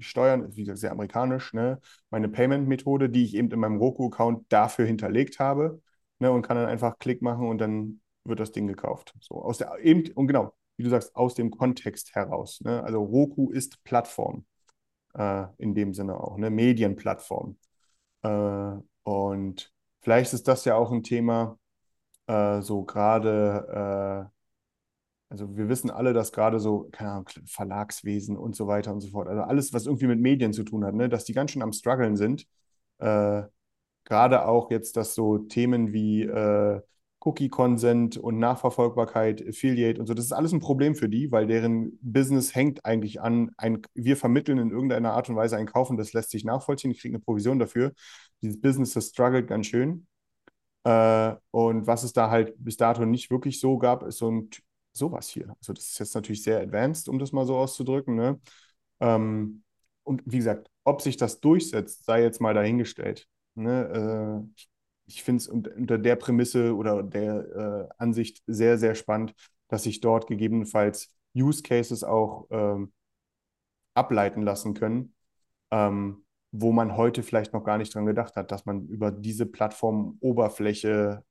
[0.00, 1.80] Steuern, wie gesagt, sehr amerikanisch, ne?
[2.10, 5.80] meine Payment-Methode, die ich eben in meinem Roku-Account dafür hinterlegt habe
[6.18, 6.30] ne?
[6.32, 9.14] und kann dann einfach Klick machen und dann wird das Ding gekauft.
[9.20, 12.60] So aus der eben und genau, wie du sagst, aus dem Kontext heraus.
[12.62, 12.82] Ne?
[12.82, 14.44] Also Roku ist Plattform
[15.14, 17.56] äh, in dem Sinne auch, eine Medienplattform.
[18.22, 18.72] Äh,
[19.04, 21.58] und vielleicht ist das ja auch ein Thema,
[22.26, 24.35] äh, so gerade äh,
[25.28, 29.28] also wir wissen alle, dass gerade so, Ahnung, Verlagswesen und so weiter und so fort,
[29.28, 31.72] also alles, was irgendwie mit Medien zu tun hat, ne, dass die ganz schön am
[31.72, 32.46] struggeln sind.
[32.98, 33.42] Äh,
[34.04, 36.80] gerade auch jetzt, dass so Themen wie äh,
[37.20, 41.98] Cookie-Consent und Nachverfolgbarkeit, Affiliate und so, das ist alles ein Problem für die, weil deren
[42.00, 46.12] Business hängt eigentlich an, ein, wir vermitteln in irgendeiner Art und Weise ein Kaufen, das
[46.12, 47.92] lässt sich nachvollziehen, ich kriege eine Provision dafür.
[48.42, 50.06] Dieses Business, das struggelt ganz schön.
[50.84, 54.50] Äh, und was es da halt bis dato nicht wirklich so gab, ist so ein
[54.96, 55.54] sowas hier.
[55.60, 58.14] Also das ist jetzt natürlich sehr advanced, um das mal so auszudrücken.
[58.14, 58.40] Ne?
[59.00, 59.62] Ähm,
[60.04, 63.28] und wie gesagt, ob sich das durchsetzt, sei jetzt mal dahingestellt.
[63.54, 64.44] Ne?
[64.46, 64.62] Äh,
[65.06, 69.34] ich finde es unter, der Prämisse oder der äh, Ansicht sehr, sehr spannend,
[69.68, 72.92] dass sich dort gegebenenfalls Use Cases auch ähm,
[73.94, 75.14] ableiten lassen können,
[75.70, 79.46] ähm, wo man heute vielleicht noch gar nicht dran gedacht hat, dass man über diese
[79.46, 81.24] Plattform, Oberfläche,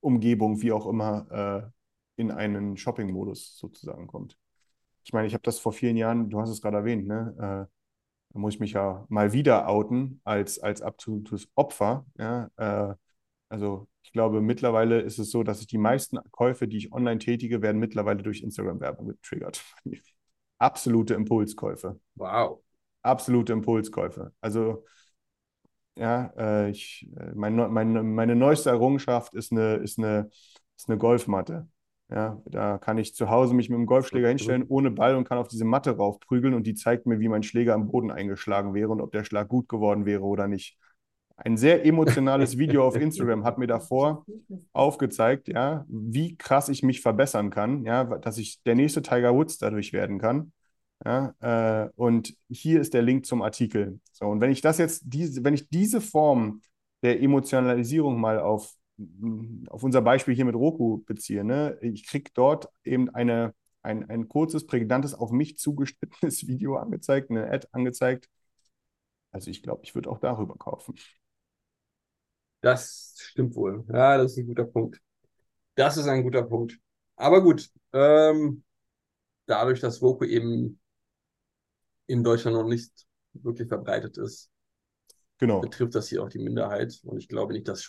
[0.00, 1.26] Umgebung, wie auch immer,
[1.66, 1.81] äh,
[2.16, 4.36] in einen Shopping-Modus sozusagen kommt.
[5.04, 7.34] Ich meine, ich habe das vor vielen Jahren, du hast es gerade erwähnt, ne?
[7.68, 7.72] Äh,
[8.32, 12.06] da muss ich mich ja mal wieder outen als, als absolutes Opfer.
[12.16, 12.50] Ja?
[12.56, 12.94] Äh,
[13.48, 17.18] also ich glaube, mittlerweile ist es so, dass ich die meisten Käufe, die ich online
[17.18, 19.62] tätige, werden mittlerweile durch Instagram-Werbung getriggert.
[20.58, 22.00] Absolute Impulskäufe.
[22.14, 22.62] Wow.
[23.02, 24.32] Absolute Impulskäufe.
[24.40, 24.84] Also
[25.96, 30.30] ja, äh, ich, äh, mein, mein, meine neueste Errungenschaft ist eine, ist eine,
[30.76, 31.68] ist eine Golfmatte.
[32.14, 35.38] Ja, da kann ich zu Hause mich mit dem Golfschläger hinstellen, ohne Ball und kann
[35.38, 38.90] auf diese Matte raufprügeln und die zeigt mir, wie mein Schläger am Boden eingeschlagen wäre
[38.90, 40.76] und ob der Schlag gut geworden wäre oder nicht.
[41.36, 44.26] Ein sehr emotionales Video auf Instagram hat mir davor
[44.74, 49.56] aufgezeigt, ja, wie krass ich mich verbessern kann, ja, dass ich der nächste Tiger Woods
[49.56, 50.52] dadurch werden kann.
[51.04, 54.00] Ja, äh, und hier ist der Link zum Artikel.
[54.12, 56.60] So, und wenn ich das jetzt, diese, wenn ich diese Form
[57.02, 58.74] der Emotionalisierung mal auf,
[59.68, 64.28] auf unser Beispiel hier mit Roku beziehe, ne, ich kriege dort eben eine, ein, ein
[64.28, 68.28] kurzes, prägnantes, auf mich zugeschnittenes Video angezeigt, eine Ad angezeigt.
[69.30, 70.94] Also ich glaube, ich würde auch darüber kaufen.
[72.60, 73.84] Das stimmt wohl.
[73.88, 75.00] Ja, das ist ein guter Punkt.
[75.76, 76.78] Das ist ein guter Punkt.
[77.16, 78.64] Aber gut, ähm,
[79.46, 80.80] dadurch, dass Roku eben
[82.06, 82.92] in Deutschland noch nicht
[83.34, 84.50] wirklich verbreitet ist,
[85.38, 85.60] Genau.
[85.60, 87.00] betrifft das hier auch die Minderheit.
[87.04, 87.82] Und ich glaube nicht, dass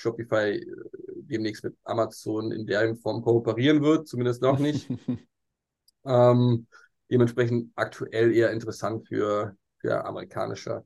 [0.00, 0.66] Shopify äh,
[1.06, 4.88] demnächst mit Amazon in der Form kooperieren wird, zumindest noch nicht.
[6.04, 6.66] ähm,
[7.10, 10.84] dementsprechend aktuell eher interessant für, für amerikanische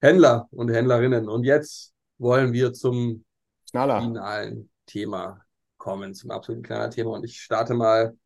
[0.00, 1.28] Händler und Händlerinnen.
[1.28, 3.24] Und jetzt wollen wir zum
[3.70, 4.00] Knaller.
[4.00, 5.42] finalen Thema
[5.76, 7.10] kommen, zum absoluten kleinen Thema.
[7.10, 8.16] Und ich starte mal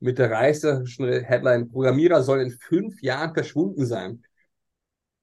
[0.00, 4.22] mit der reißerischen Headline: Programmierer sollen in fünf Jahren verschwunden sein.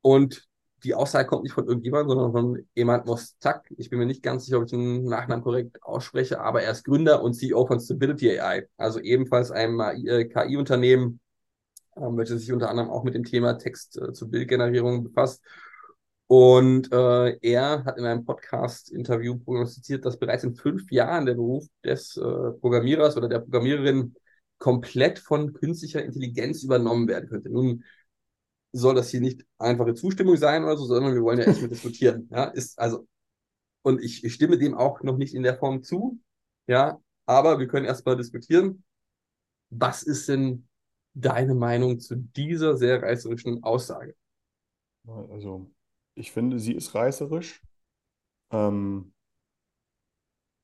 [0.02, 0.48] Und
[0.86, 3.66] die Aussage kommt nicht von irgendjemandem, sondern von Emad Mostak.
[3.78, 6.86] Ich bin mir nicht ganz sicher, ob ich den Nachnamen korrekt ausspreche, aber er ist
[6.86, 11.20] Gründer und CEO von Stability AI, also ebenfalls einem äh, KI-Unternehmen,
[11.98, 15.44] ähm, welches sich unter anderem auch mit dem Thema Text äh, zu Bildgenerierung befasst.
[16.28, 21.66] Und äh, er hat in einem Podcast-Interview prognostiziert, dass bereits in fünf Jahren der Beruf
[21.84, 24.16] des äh, Programmierers oder der Programmiererin
[24.58, 27.50] komplett von künstlicher Intelligenz übernommen werden könnte.
[27.50, 27.84] Nun
[28.78, 32.28] soll das hier nicht einfache Zustimmung sein oder so, sondern wir wollen ja erstmal diskutieren.
[32.32, 33.08] Ja, ist also,
[33.84, 36.20] und ich, ich stimme dem auch noch nicht in der Form zu,
[36.68, 38.84] ja, aber wir können erstmal diskutieren.
[39.70, 40.68] Was ist denn
[41.14, 44.16] deine Meinung zu dieser sehr reißerischen Aussage?
[45.08, 45.72] Also,
[46.16, 47.62] ich finde, sie ist reißerisch.
[48.52, 49.14] Ähm,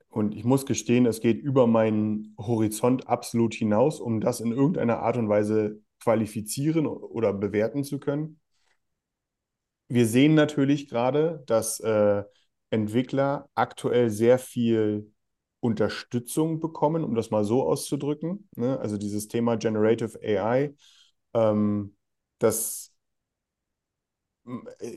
[0.10, 5.00] und ich muss gestehen, es geht über meinen Horizont absolut hinaus, um das in irgendeiner
[5.00, 8.40] Art und Weise qualifizieren oder bewerten zu können.
[9.88, 12.24] Wir sehen natürlich gerade, dass äh,
[12.70, 15.12] Entwickler aktuell sehr viel
[15.60, 18.50] Unterstützung bekommen, um das mal so auszudrücken.
[18.56, 18.80] Ne?
[18.80, 20.74] Also dieses Thema Generative AI,
[21.34, 21.96] ähm,
[22.40, 22.94] das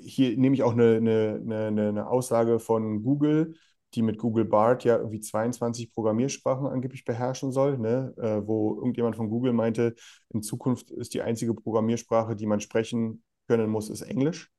[0.02, 3.56] hier nehme ich auch eine, eine, eine, eine Aussage von Google,
[3.94, 8.14] die mit Google Bart ja irgendwie 22 Programmiersprachen angeblich beherrschen soll, ne?
[8.16, 9.94] Äh, wo irgendjemand von Google meinte,
[10.30, 14.50] in Zukunft ist die einzige Programmiersprache, die man sprechen können muss, ist Englisch.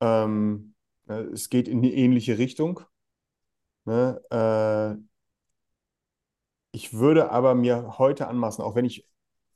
[0.00, 0.74] Ähm,
[1.08, 2.80] äh, es geht in eine ähnliche Richtung.
[3.84, 4.20] Ne?
[4.30, 5.02] Äh,
[6.72, 9.06] ich würde aber mir heute anmaßen, auch wenn ich,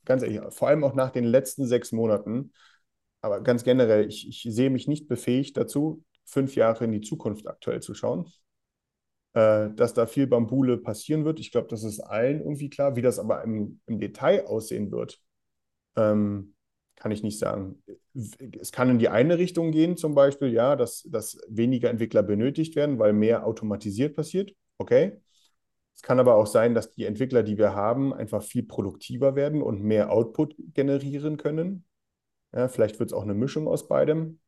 [0.05, 2.53] ganz ehrlich, vor allem auch nach den letzten sechs Monaten,
[3.21, 7.47] aber ganz generell, ich, ich sehe mich nicht befähigt dazu, fünf Jahre in die Zukunft
[7.47, 8.31] aktuell zu schauen
[9.37, 11.39] äh, dass da viel Bambule passieren wird.
[11.39, 12.95] Ich glaube, das ist allen irgendwie klar.
[12.95, 15.21] Wie das aber im, im Detail aussehen wird,
[15.95, 16.55] ähm,
[16.95, 17.83] kann ich nicht sagen.
[18.59, 22.75] Es kann in die eine Richtung gehen, zum Beispiel, ja, dass, dass weniger Entwickler benötigt
[22.75, 24.55] werden, weil mehr automatisiert passiert.
[24.79, 25.21] Okay.
[25.93, 29.61] Es kann aber auch sein, dass die Entwickler, die wir haben, einfach viel produktiver werden
[29.61, 31.85] und mehr Output generieren können.
[32.55, 34.39] Ja, vielleicht wird es auch eine Mischung aus beidem.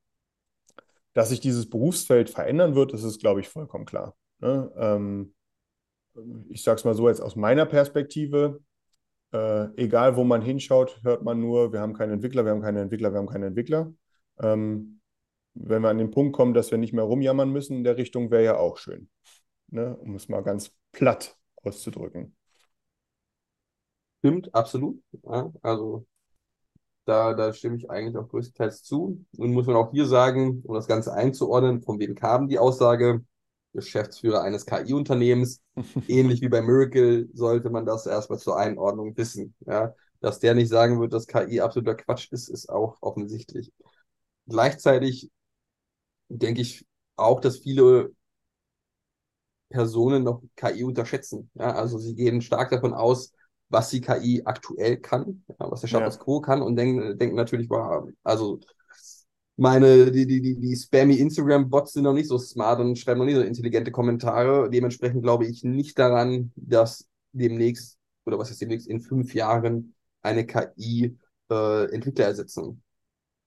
[1.13, 4.15] Dass sich dieses Berufsfeld verändern wird, das ist, glaube ich, vollkommen klar.
[4.39, 4.71] Ne?
[4.77, 5.33] Ähm,
[6.49, 8.61] ich sage es mal so jetzt aus meiner Perspektive,
[9.31, 12.81] äh, egal wo man hinschaut, hört man nur, wir haben keine Entwickler, wir haben keine
[12.81, 13.93] Entwickler, wir haben keine Entwickler.
[14.39, 15.01] Ähm,
[15.53, 18.31] wenn wir an den Punkt kommen, dass wir nicht mehr rumjammern müssen in der Richtung,
[18.31, 19.09] wäre ja auch schön.
[19.67, 19.95] Ne?
[19.97, 22.35] Um es mal ganz platt auszudrücken.
[24.19, 25.01] Stimmt, absolut.
[25.23, 26.05] Ja, also
[27.05, 29.25] da, da stimme ich eigentlich auch größtenteils zu.
[29.37, 33.23] Und muss man auch hier sagen, um das Ganze einzuordnen, von wem kam die Aussage?
[33.73, 35.61] Geschäftsführer eines KI-Unternehmens.
[36.07, 39.53] Ähnlich wie bei Miracle sollte man das erstmal zur Einordnung wissen.
[39.65, 39.93] Ja?
[40.21, 43.71] Dass der nicht sagen wird, dass KI absoluter Quatsch ist, ist auch offensichtlich.
[44.47, 45.29] Gleichzeitig
[46.29, 48.11] denke ich auch, dass viele
[49.69, 51.49] Personen noch KI unterschätzen.
[51.53, 51.73] Ja?
[51.73, 53.33] Also sie gehen stark davon aus,
[53.69, 56.23] was die KI aktuell kann, ja, was der Status Ja.
[56.23, 58.59] quo kann und denken, denken natürlich, wow, also
[59.59, 63.25] meine, die, die, die, die spammy Instagram-Bots sind noch nicht so smart und schreiben noch
[63.25, 64.69] nicht so intelligente Kommentare.
[64.69, 70.45] Dementsprechend glaube ich nicht daran, dass demnächst, oder was ist demnächst, in fünf Jahren eine
[70.45, 71.17] KI
[71.51, 72.83] äh, Entwickler ersetzen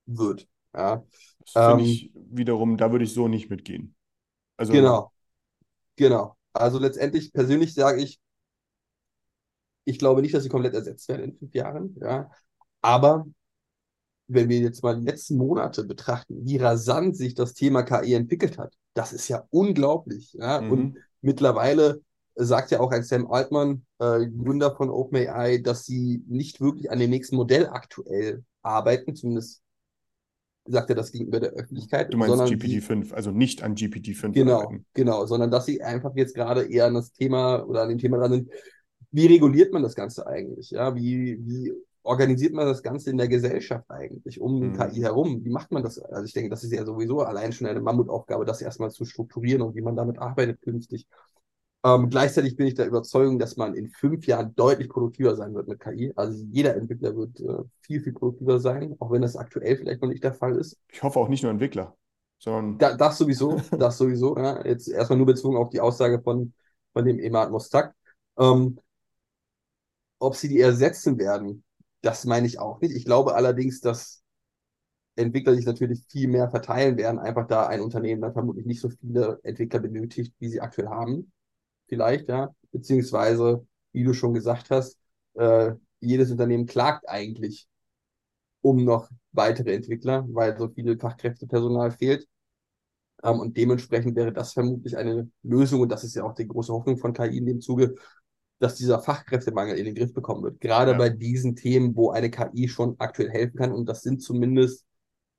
[0.06, 0.48] wird.
[0.74, 1.04] Ja,
[1.44, 3.94] Das finde Ähm, ich wiederum, da würde ich so nicht mitgehen.
[4.56, 5.12] Also, genau,
[5.96, 6.36] genau.
[6.54, 8.20] Also letztendlich, persönlich sage ich,
[9.84, 11.96] ich glaube nicht, dass sie komplett ersetzt werden in fünf Jahren.
[12.00, 12.30] Ja,
[12.82, 13.26] aber
[14.34, 18.58] wenn wir jetzt mal die letzten Monate betrachten, wie rasant sich das Thema KI entwickelt
[18.58, 20.32] hat, das ist ja unglaublich.
[20.34, 20.60] Ja?
[20.60, 20.72] Mhm.
[20.72, 22.00] Und mittlerweile
[22.34, 26.98] sagt ja auch ein Sam Altman, äh, Gründer von OpenAI, dass sie nicht wirklich an
[26.98, 29.62] dem nächsten Modell aktuell arbeiten, zumindest
[30.64, 34.32] sagt er das gegenüber der Öffentlichkeit, du meinst sondern sie, GPT-5, also nicht an GPT-5
[34.32, 34.86] genau, arbeiten.
[34.94, 38.18] genau, sondern dass sie einfach jetzt gerade eher an das Thema oder an dem Thema
[38.18, 38.50] dran sind,
[39.10, 40.70] wie reguliert man das Ganze eigentlich?
[40.70, 41.72] Ja, wie, wie
[42.02, 44.72] organisiert man das Ganze in der Gesellschaft eigentlich um Mhm.
[44.72, 45.44] KI herum?
[45.44, 45.98] Wie macht man das?
[45.98, 49.62] Also ich denke, das ist ja sowieso allein schon eine Mammutaufgabe, das erstmal zu strukturieren
[49.62, 51.06] und wie man damit arbeitet künftig.
[51.84, 55.66] Ähm, gleichzeitig bin ich der Überzeugung, dass man in fünf Jahren deutlich produktiver sein wird
[55.68, 56.12] mit KI.
[56.14, 60.08] Also jeder Entwickler wird äh, viel, viel produktiver sein, auch wenn das aktuell vielleicht noch
[60.08, 60.78] nicht der Fall ist.
[60.92, 61.96] Ich hoffe auch nicht nur Entwickler,
[62.38, 64.36] sondern Da, das sowieso, das sowieso.
[64.36, 64.64] Ja.
[64.64, 66.52] Jetzt erstmal nur bezogen auf die Aussage von,
[66.92, 67.94] von dem Emad Mostak.
[68.38, 68.78] Ähm,
[70.18, 71.64] ob sie die ersetzen werden,
[72.02, 72.94] das meine ich auch nicht.
[72.94, 74.22] Ich glaube allerdings, dass
[75.16, 78.88] Entwickler sich natürlich viel mehr verteilen werden, einfach da ein Unternehmen dann vermutlich nicht so
[78.88, 81.32] viele Entwickler benötigt, wie sie aktuell haben.
[81.88, 82.54] Vielleicht, ja.
[82.72, 84.98] Beziehungsweise, wie du schon gesagt hast,
[85.34, 87.68] äh, jedes Unternehmen klagt eigentlich
[88.62, 92.26] um noch weitere Entwickler, weil so viel Fachkräftepersonal fehlt.
[93.22, 96.72] Ähm, und dementsprechend wäre das vermutlich eine Lösung, und das ist ja auch die große
[96.72, 97.94] Hoffnung von KI in dem Zuge,
[98.62, 100.60] dass dieser Fachkräftemangel in den Griff bekommen wird.
[100.60, 100.98] Gerade Ja.
[100.98, 103.72] bei diesen Themen, wo eine KI schon aktuell helfen kann.
[103.72, 104.84] Und das sind zumindest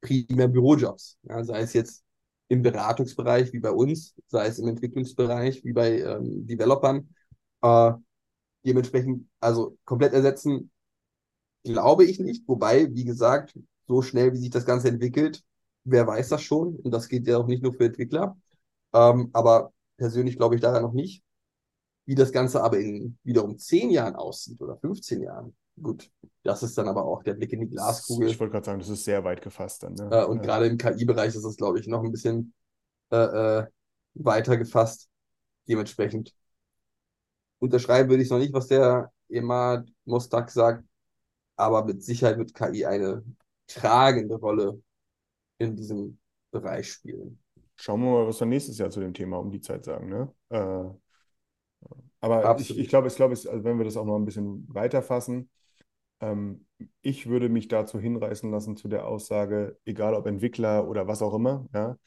[0.01, 1.17] primär Bürojobs.
[1.23, 2.03] Ja, sei es jetzt
[2.49, 7.09] im Beratungsbereich wie bei uns, sei es im Entwicklungsbereich wie bei ähm, Developern.
[7.61, 7.93] Äh,
[8.65, 10.71] dementsprechend, also komplett ersetzen,
[11.63, 12.47] glaube ich nicht.
[12.47, 13.57] Wobei, wie gesagt,
[13.87, 15.43] so schnell wie sich das Ganze entwickelt,
[15.83, 16.75] wer weiß das schon.
[16.77, 18.37] Und das geht ja auch nicht nur für Entwickler.
[18.93, 21.23] Ähm, aber persönlich glaube ich daran noch nicht.
[22.05, 26.11] Wie das Ganze aber in wiederum zehn Jahren aussieht oder 15 Jahren, gut,
[26.43, 28.29] das ist dann aber auch der Blick in die Glaskugel.
[28.29, 29.93] ich wollte gerade sagen, das ist sehr weit gefasst dann.
[29.93, 30.09] Ne?
[30.11, 30.43] Äh, und Ja.
[30.43, 32.53] gerade im KI-Bereich ist das, glaube ich, noch ein bisschen
[33.11, 33.15] äh,
[33.59, 33.67] äh,
[34.15, 35.09] weiter gefasst.
[35.67, 36.33] Dementsprechend
[37.59, 40.83] unterschreiben würde ich noch nicht, was der Emad Mostak sagt,
[41.55, 43.23] aber mit Sicherheit wird KI eine
[43.67, 44.81] tragende Rolle
[45.57, 46.19] in diesem
[46.51, 47.39] Bereich spielen.
[47.75, 50.09] Schauen wir mal, was wir nächstes Jahr zu dem Thema um die Zeit sagen.
[50.09, 50.31] Ne?
[50.49, 50.83] Äh,
[52.23, 52.79] aber ich, Absolut.
[52.79, 55.49] ich glaube, ich glaube, es- also wenn wir das auch noch ein bisschen weiter fassen,
[56.21, 56.65] ähm,
[57.01, 61.33] ich würde mich dazu hinreißen lassen zu der Aussage, egal ob Entwickler oder was auch
[61.35, 61.97] immer, ja,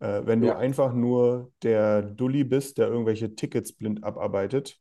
[0.00, 0.54] äh, wenn du Ja.
[0.54, 4.80] einfach nur der Dulli bist, der irgendwelche Tickets blind abarbeitet,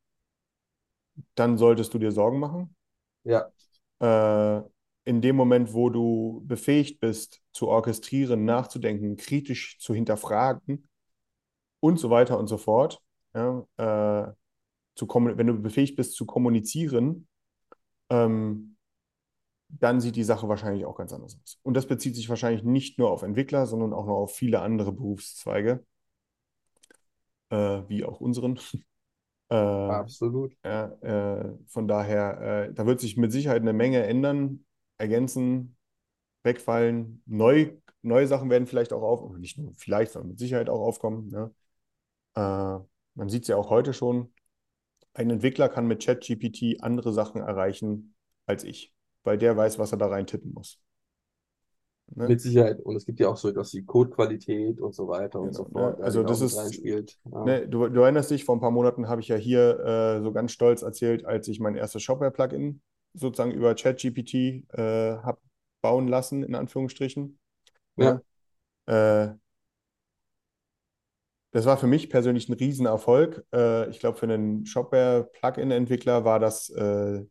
[1.36, 2.76] dann solltest du dir Sorgen machen.
[3.24, 3.52] Ja,
[4.00, 4.62] äh,
[5.06, 10.88] in dem Moment, wo du befähigt bist, zu orchestrieren, nachzudenken, kritisch zu hinterfragen
[11.80, 13.02] und so weiter und so fort,
[13.36, 14.34] ja, äh,
[15.00, 17.28] zu wenn du befähigt bist zu kommunizieren,
[18.10, 18.76] ähm,
[19.70, 21.60] dann sieht die Sache wahrscheinlich auch ganz anders aus.
[21.64, 24.92] Und das bezieht sich wahrscheinlich nicht nur auf Entwickler, sondern auch noch auf viele andere
[24.92, 25.86] Berufszweige,
[27.50, 28.60] äh, wie auch unseren.
[29.52, 30.56] Äh, absolut.
[30.62, 34.64] äh, von daher, äh, da wird sich mit Sicherheit eine Menge ändern,
[35.00, 35.76] ergänzen,
[36.44, 37.24] wegfallen.
[37.26, 37.72] Neu,
[38.04, 41.30] neue Sachen werden vielleicht auch auf, oder nicht nur vielleicht, sondern mit Sicherheit auch aufkommen.
[41.30, 41.52] Ne?
[42.36, 42.80] Äh,
[43.16, 44.32] man sieht es ja auch heute schon.
[45.14, 48.94] Ein Entwickler kann mit ChatGPT andere Sachen erreichen als ich,
[49.24, 50.80] weil der weiß, was er da rein tippen muss.
[52.16, 52.28] Ne?
[52.28, 52.80] Mit Sicherheit.
[52.82, 55.64] Und es gibt ja auch so etwas wie Codequalität und so weiter und Genau, so
[55.64, 55.70] ne?
[55.72, 56.84] fort, ja, Also das ist-.
[56.84, 57.46] Ja.
[57.46, 60.32] Ne, du, du erinnerst dich, vor ein paar Monaten habe ich ja hier äh, so
[60.32, 62.82] ganz stolz erzählt, als ich mein erstes Shopware-Plugin
[63.14, 64.34] sozusagen über ChatGPT
[64.74, 65.40] äh, habe
[65.82, 67.40] bauen lassen, in Anführungsstrichen.
[67.96, 68.22] Ne?
[68.88, 69.30] Äh,
[71.52, 73.46] das war für mich persönlich ein Riesenerfolg.
[73.54, 77.24] Äh, ich glaube, für einen Shopware-Plugin-Entwickler war das äh,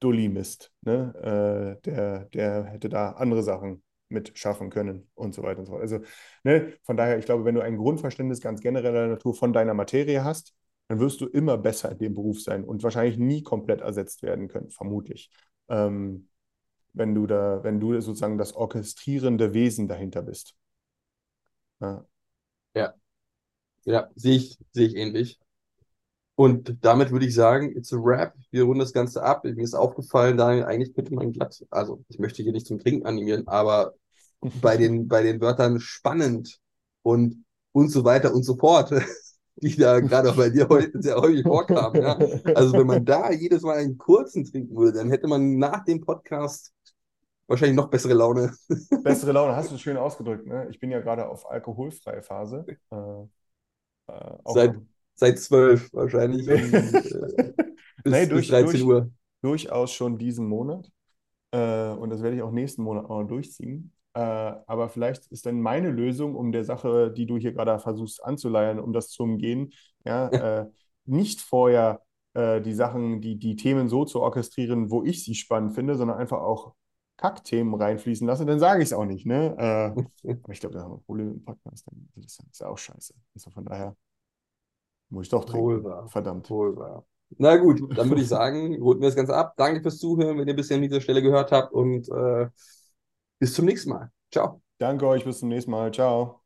[0.00, 0.72] Dulli-Mist.
[0.82, 1.78] Ne?
[1.78, 5.72] Äh, der, der hätte da andere Sachen mit schaffen können und so weiter und so
[5.72, 5.82] fort.
[5.82, 6.00] Also
[6.42, 10.24] ne, von daher, ich glaube, wenn du ein Grundverständnis ganz genereller Natur von deiner Materie
[10.24, 10.54] hast,
[10.88, 14.48] dann wirst du immer besser in dem Beruf sein und wahrscheinlich nie komplett ersetzt werden
[14.48, 15.30] können, vermutlich.
[15.68, 16.28] Ähm,
[16.92, 20.56] wenn du da, wenn du sozusagen das orchestrierende Wesen dahinter bist.
[21.80, 22.04] Ja,
[22.74, 22.94] ja,
[23.84, 25.40] ja sehe ich, sehe ich ähnlich.
[26.34, 28.34] Und damit würde ich sagen, it's a wrap.
[28.50, 29.44] Wir runden das Ganze ab.
[29.44, 33.06] Mir ist aufgefallen, Daniel, eigentlich könnte man glatt, also ich möchte hier nicht zum Trinken
[33.06, 33.94] animieren, aber
[34.62, 36.58] bei den, bei den Wörtern spannend
[37.02, 38.92] und und so weiter und so fort,
[39.56, 42.02] die da gerade auch bei dir heute sehr häufig vorkamen.
[42.02, 42.18] Ja?
[42.54, 46.00] Also wenn man da jedes Mal einen kurzen trinken würde, dann hätte man nach dem
[46.00, 46.72] Podcast
[47.46, 48.52] wahrscheinlich noch bessere Laune.
[49.02, 50.46] Bessere Laune, hast du schön ausgedrückt.
[50.46, 50.68] Ne?
[50.70, 52.64] Ich bin ja gerade auf alkoholfreie Phase.
[52.90, 52.96] Äh,
[54.10, 54.74] äh, Seit
[55.20, 56.46] seit zwölf wahrscheinlich.
[56.46, 56.54] Nee.
[56.54, 57.52] Und, äh,
[58.02, 59.10] bis, nee, durch, bis 13 durch, Uhr.
[59.42, 60.90] Durchaus schon diesen Monat.
[61.52, 63.92] Äh, und das werde ich auch nächsten Monat auch noch durchziehen.
[64.14, 68.24] Äh, aber vielleicht ist dann meine Lösung, um der Sache, die du hier gerade versuchst
[68.24, 69.72] anzuleiern, um das zu umgehen,
[70.04, 70.28] ja,
[70.62, 70.66] äh,
[71.04, 72.02] nicht vorher
[72.34, 76.18] äh, die Sachen, die, die Themen so zu orchestrieren, wo ich sie spannend finde, sondern
[76.18, 76.74] einfach auch
[77.20, 79.26] Kackthemen reinfließen lasse, dann sage ich es auch nicht.
[79.26, 79.54] Ne?
[80.24, 81.86] Äh, aber ich glaube, da haben wir Probleme im Podcast.
[82.16, 83.12] Das ist ja auch scheiße.
[83.34, 83.94] Also von daher.
[85.10, 85.66] Muss ich doch trinken.
[85.66, 86.08] Wohl wahr.
[86.08, 86.48] Verdammt.
[86.48, 87.04] Wohl wahr.
[87.36, 89.54] Na gut, dann würde ich sagen, runden wir das Ganze ab.
[89.56, 92.48] Danke fürs Zuhören, wenn ihr bisher an dieser Stelle gehört habt und äh,
[93.38, 94.10] bis zum nächsten Mal.
[94.32, 94.62] Ciao.
[94.78, 95.92] Danke euch, bis zum nächsten Mal.
[95.92, 96.39] Ciao.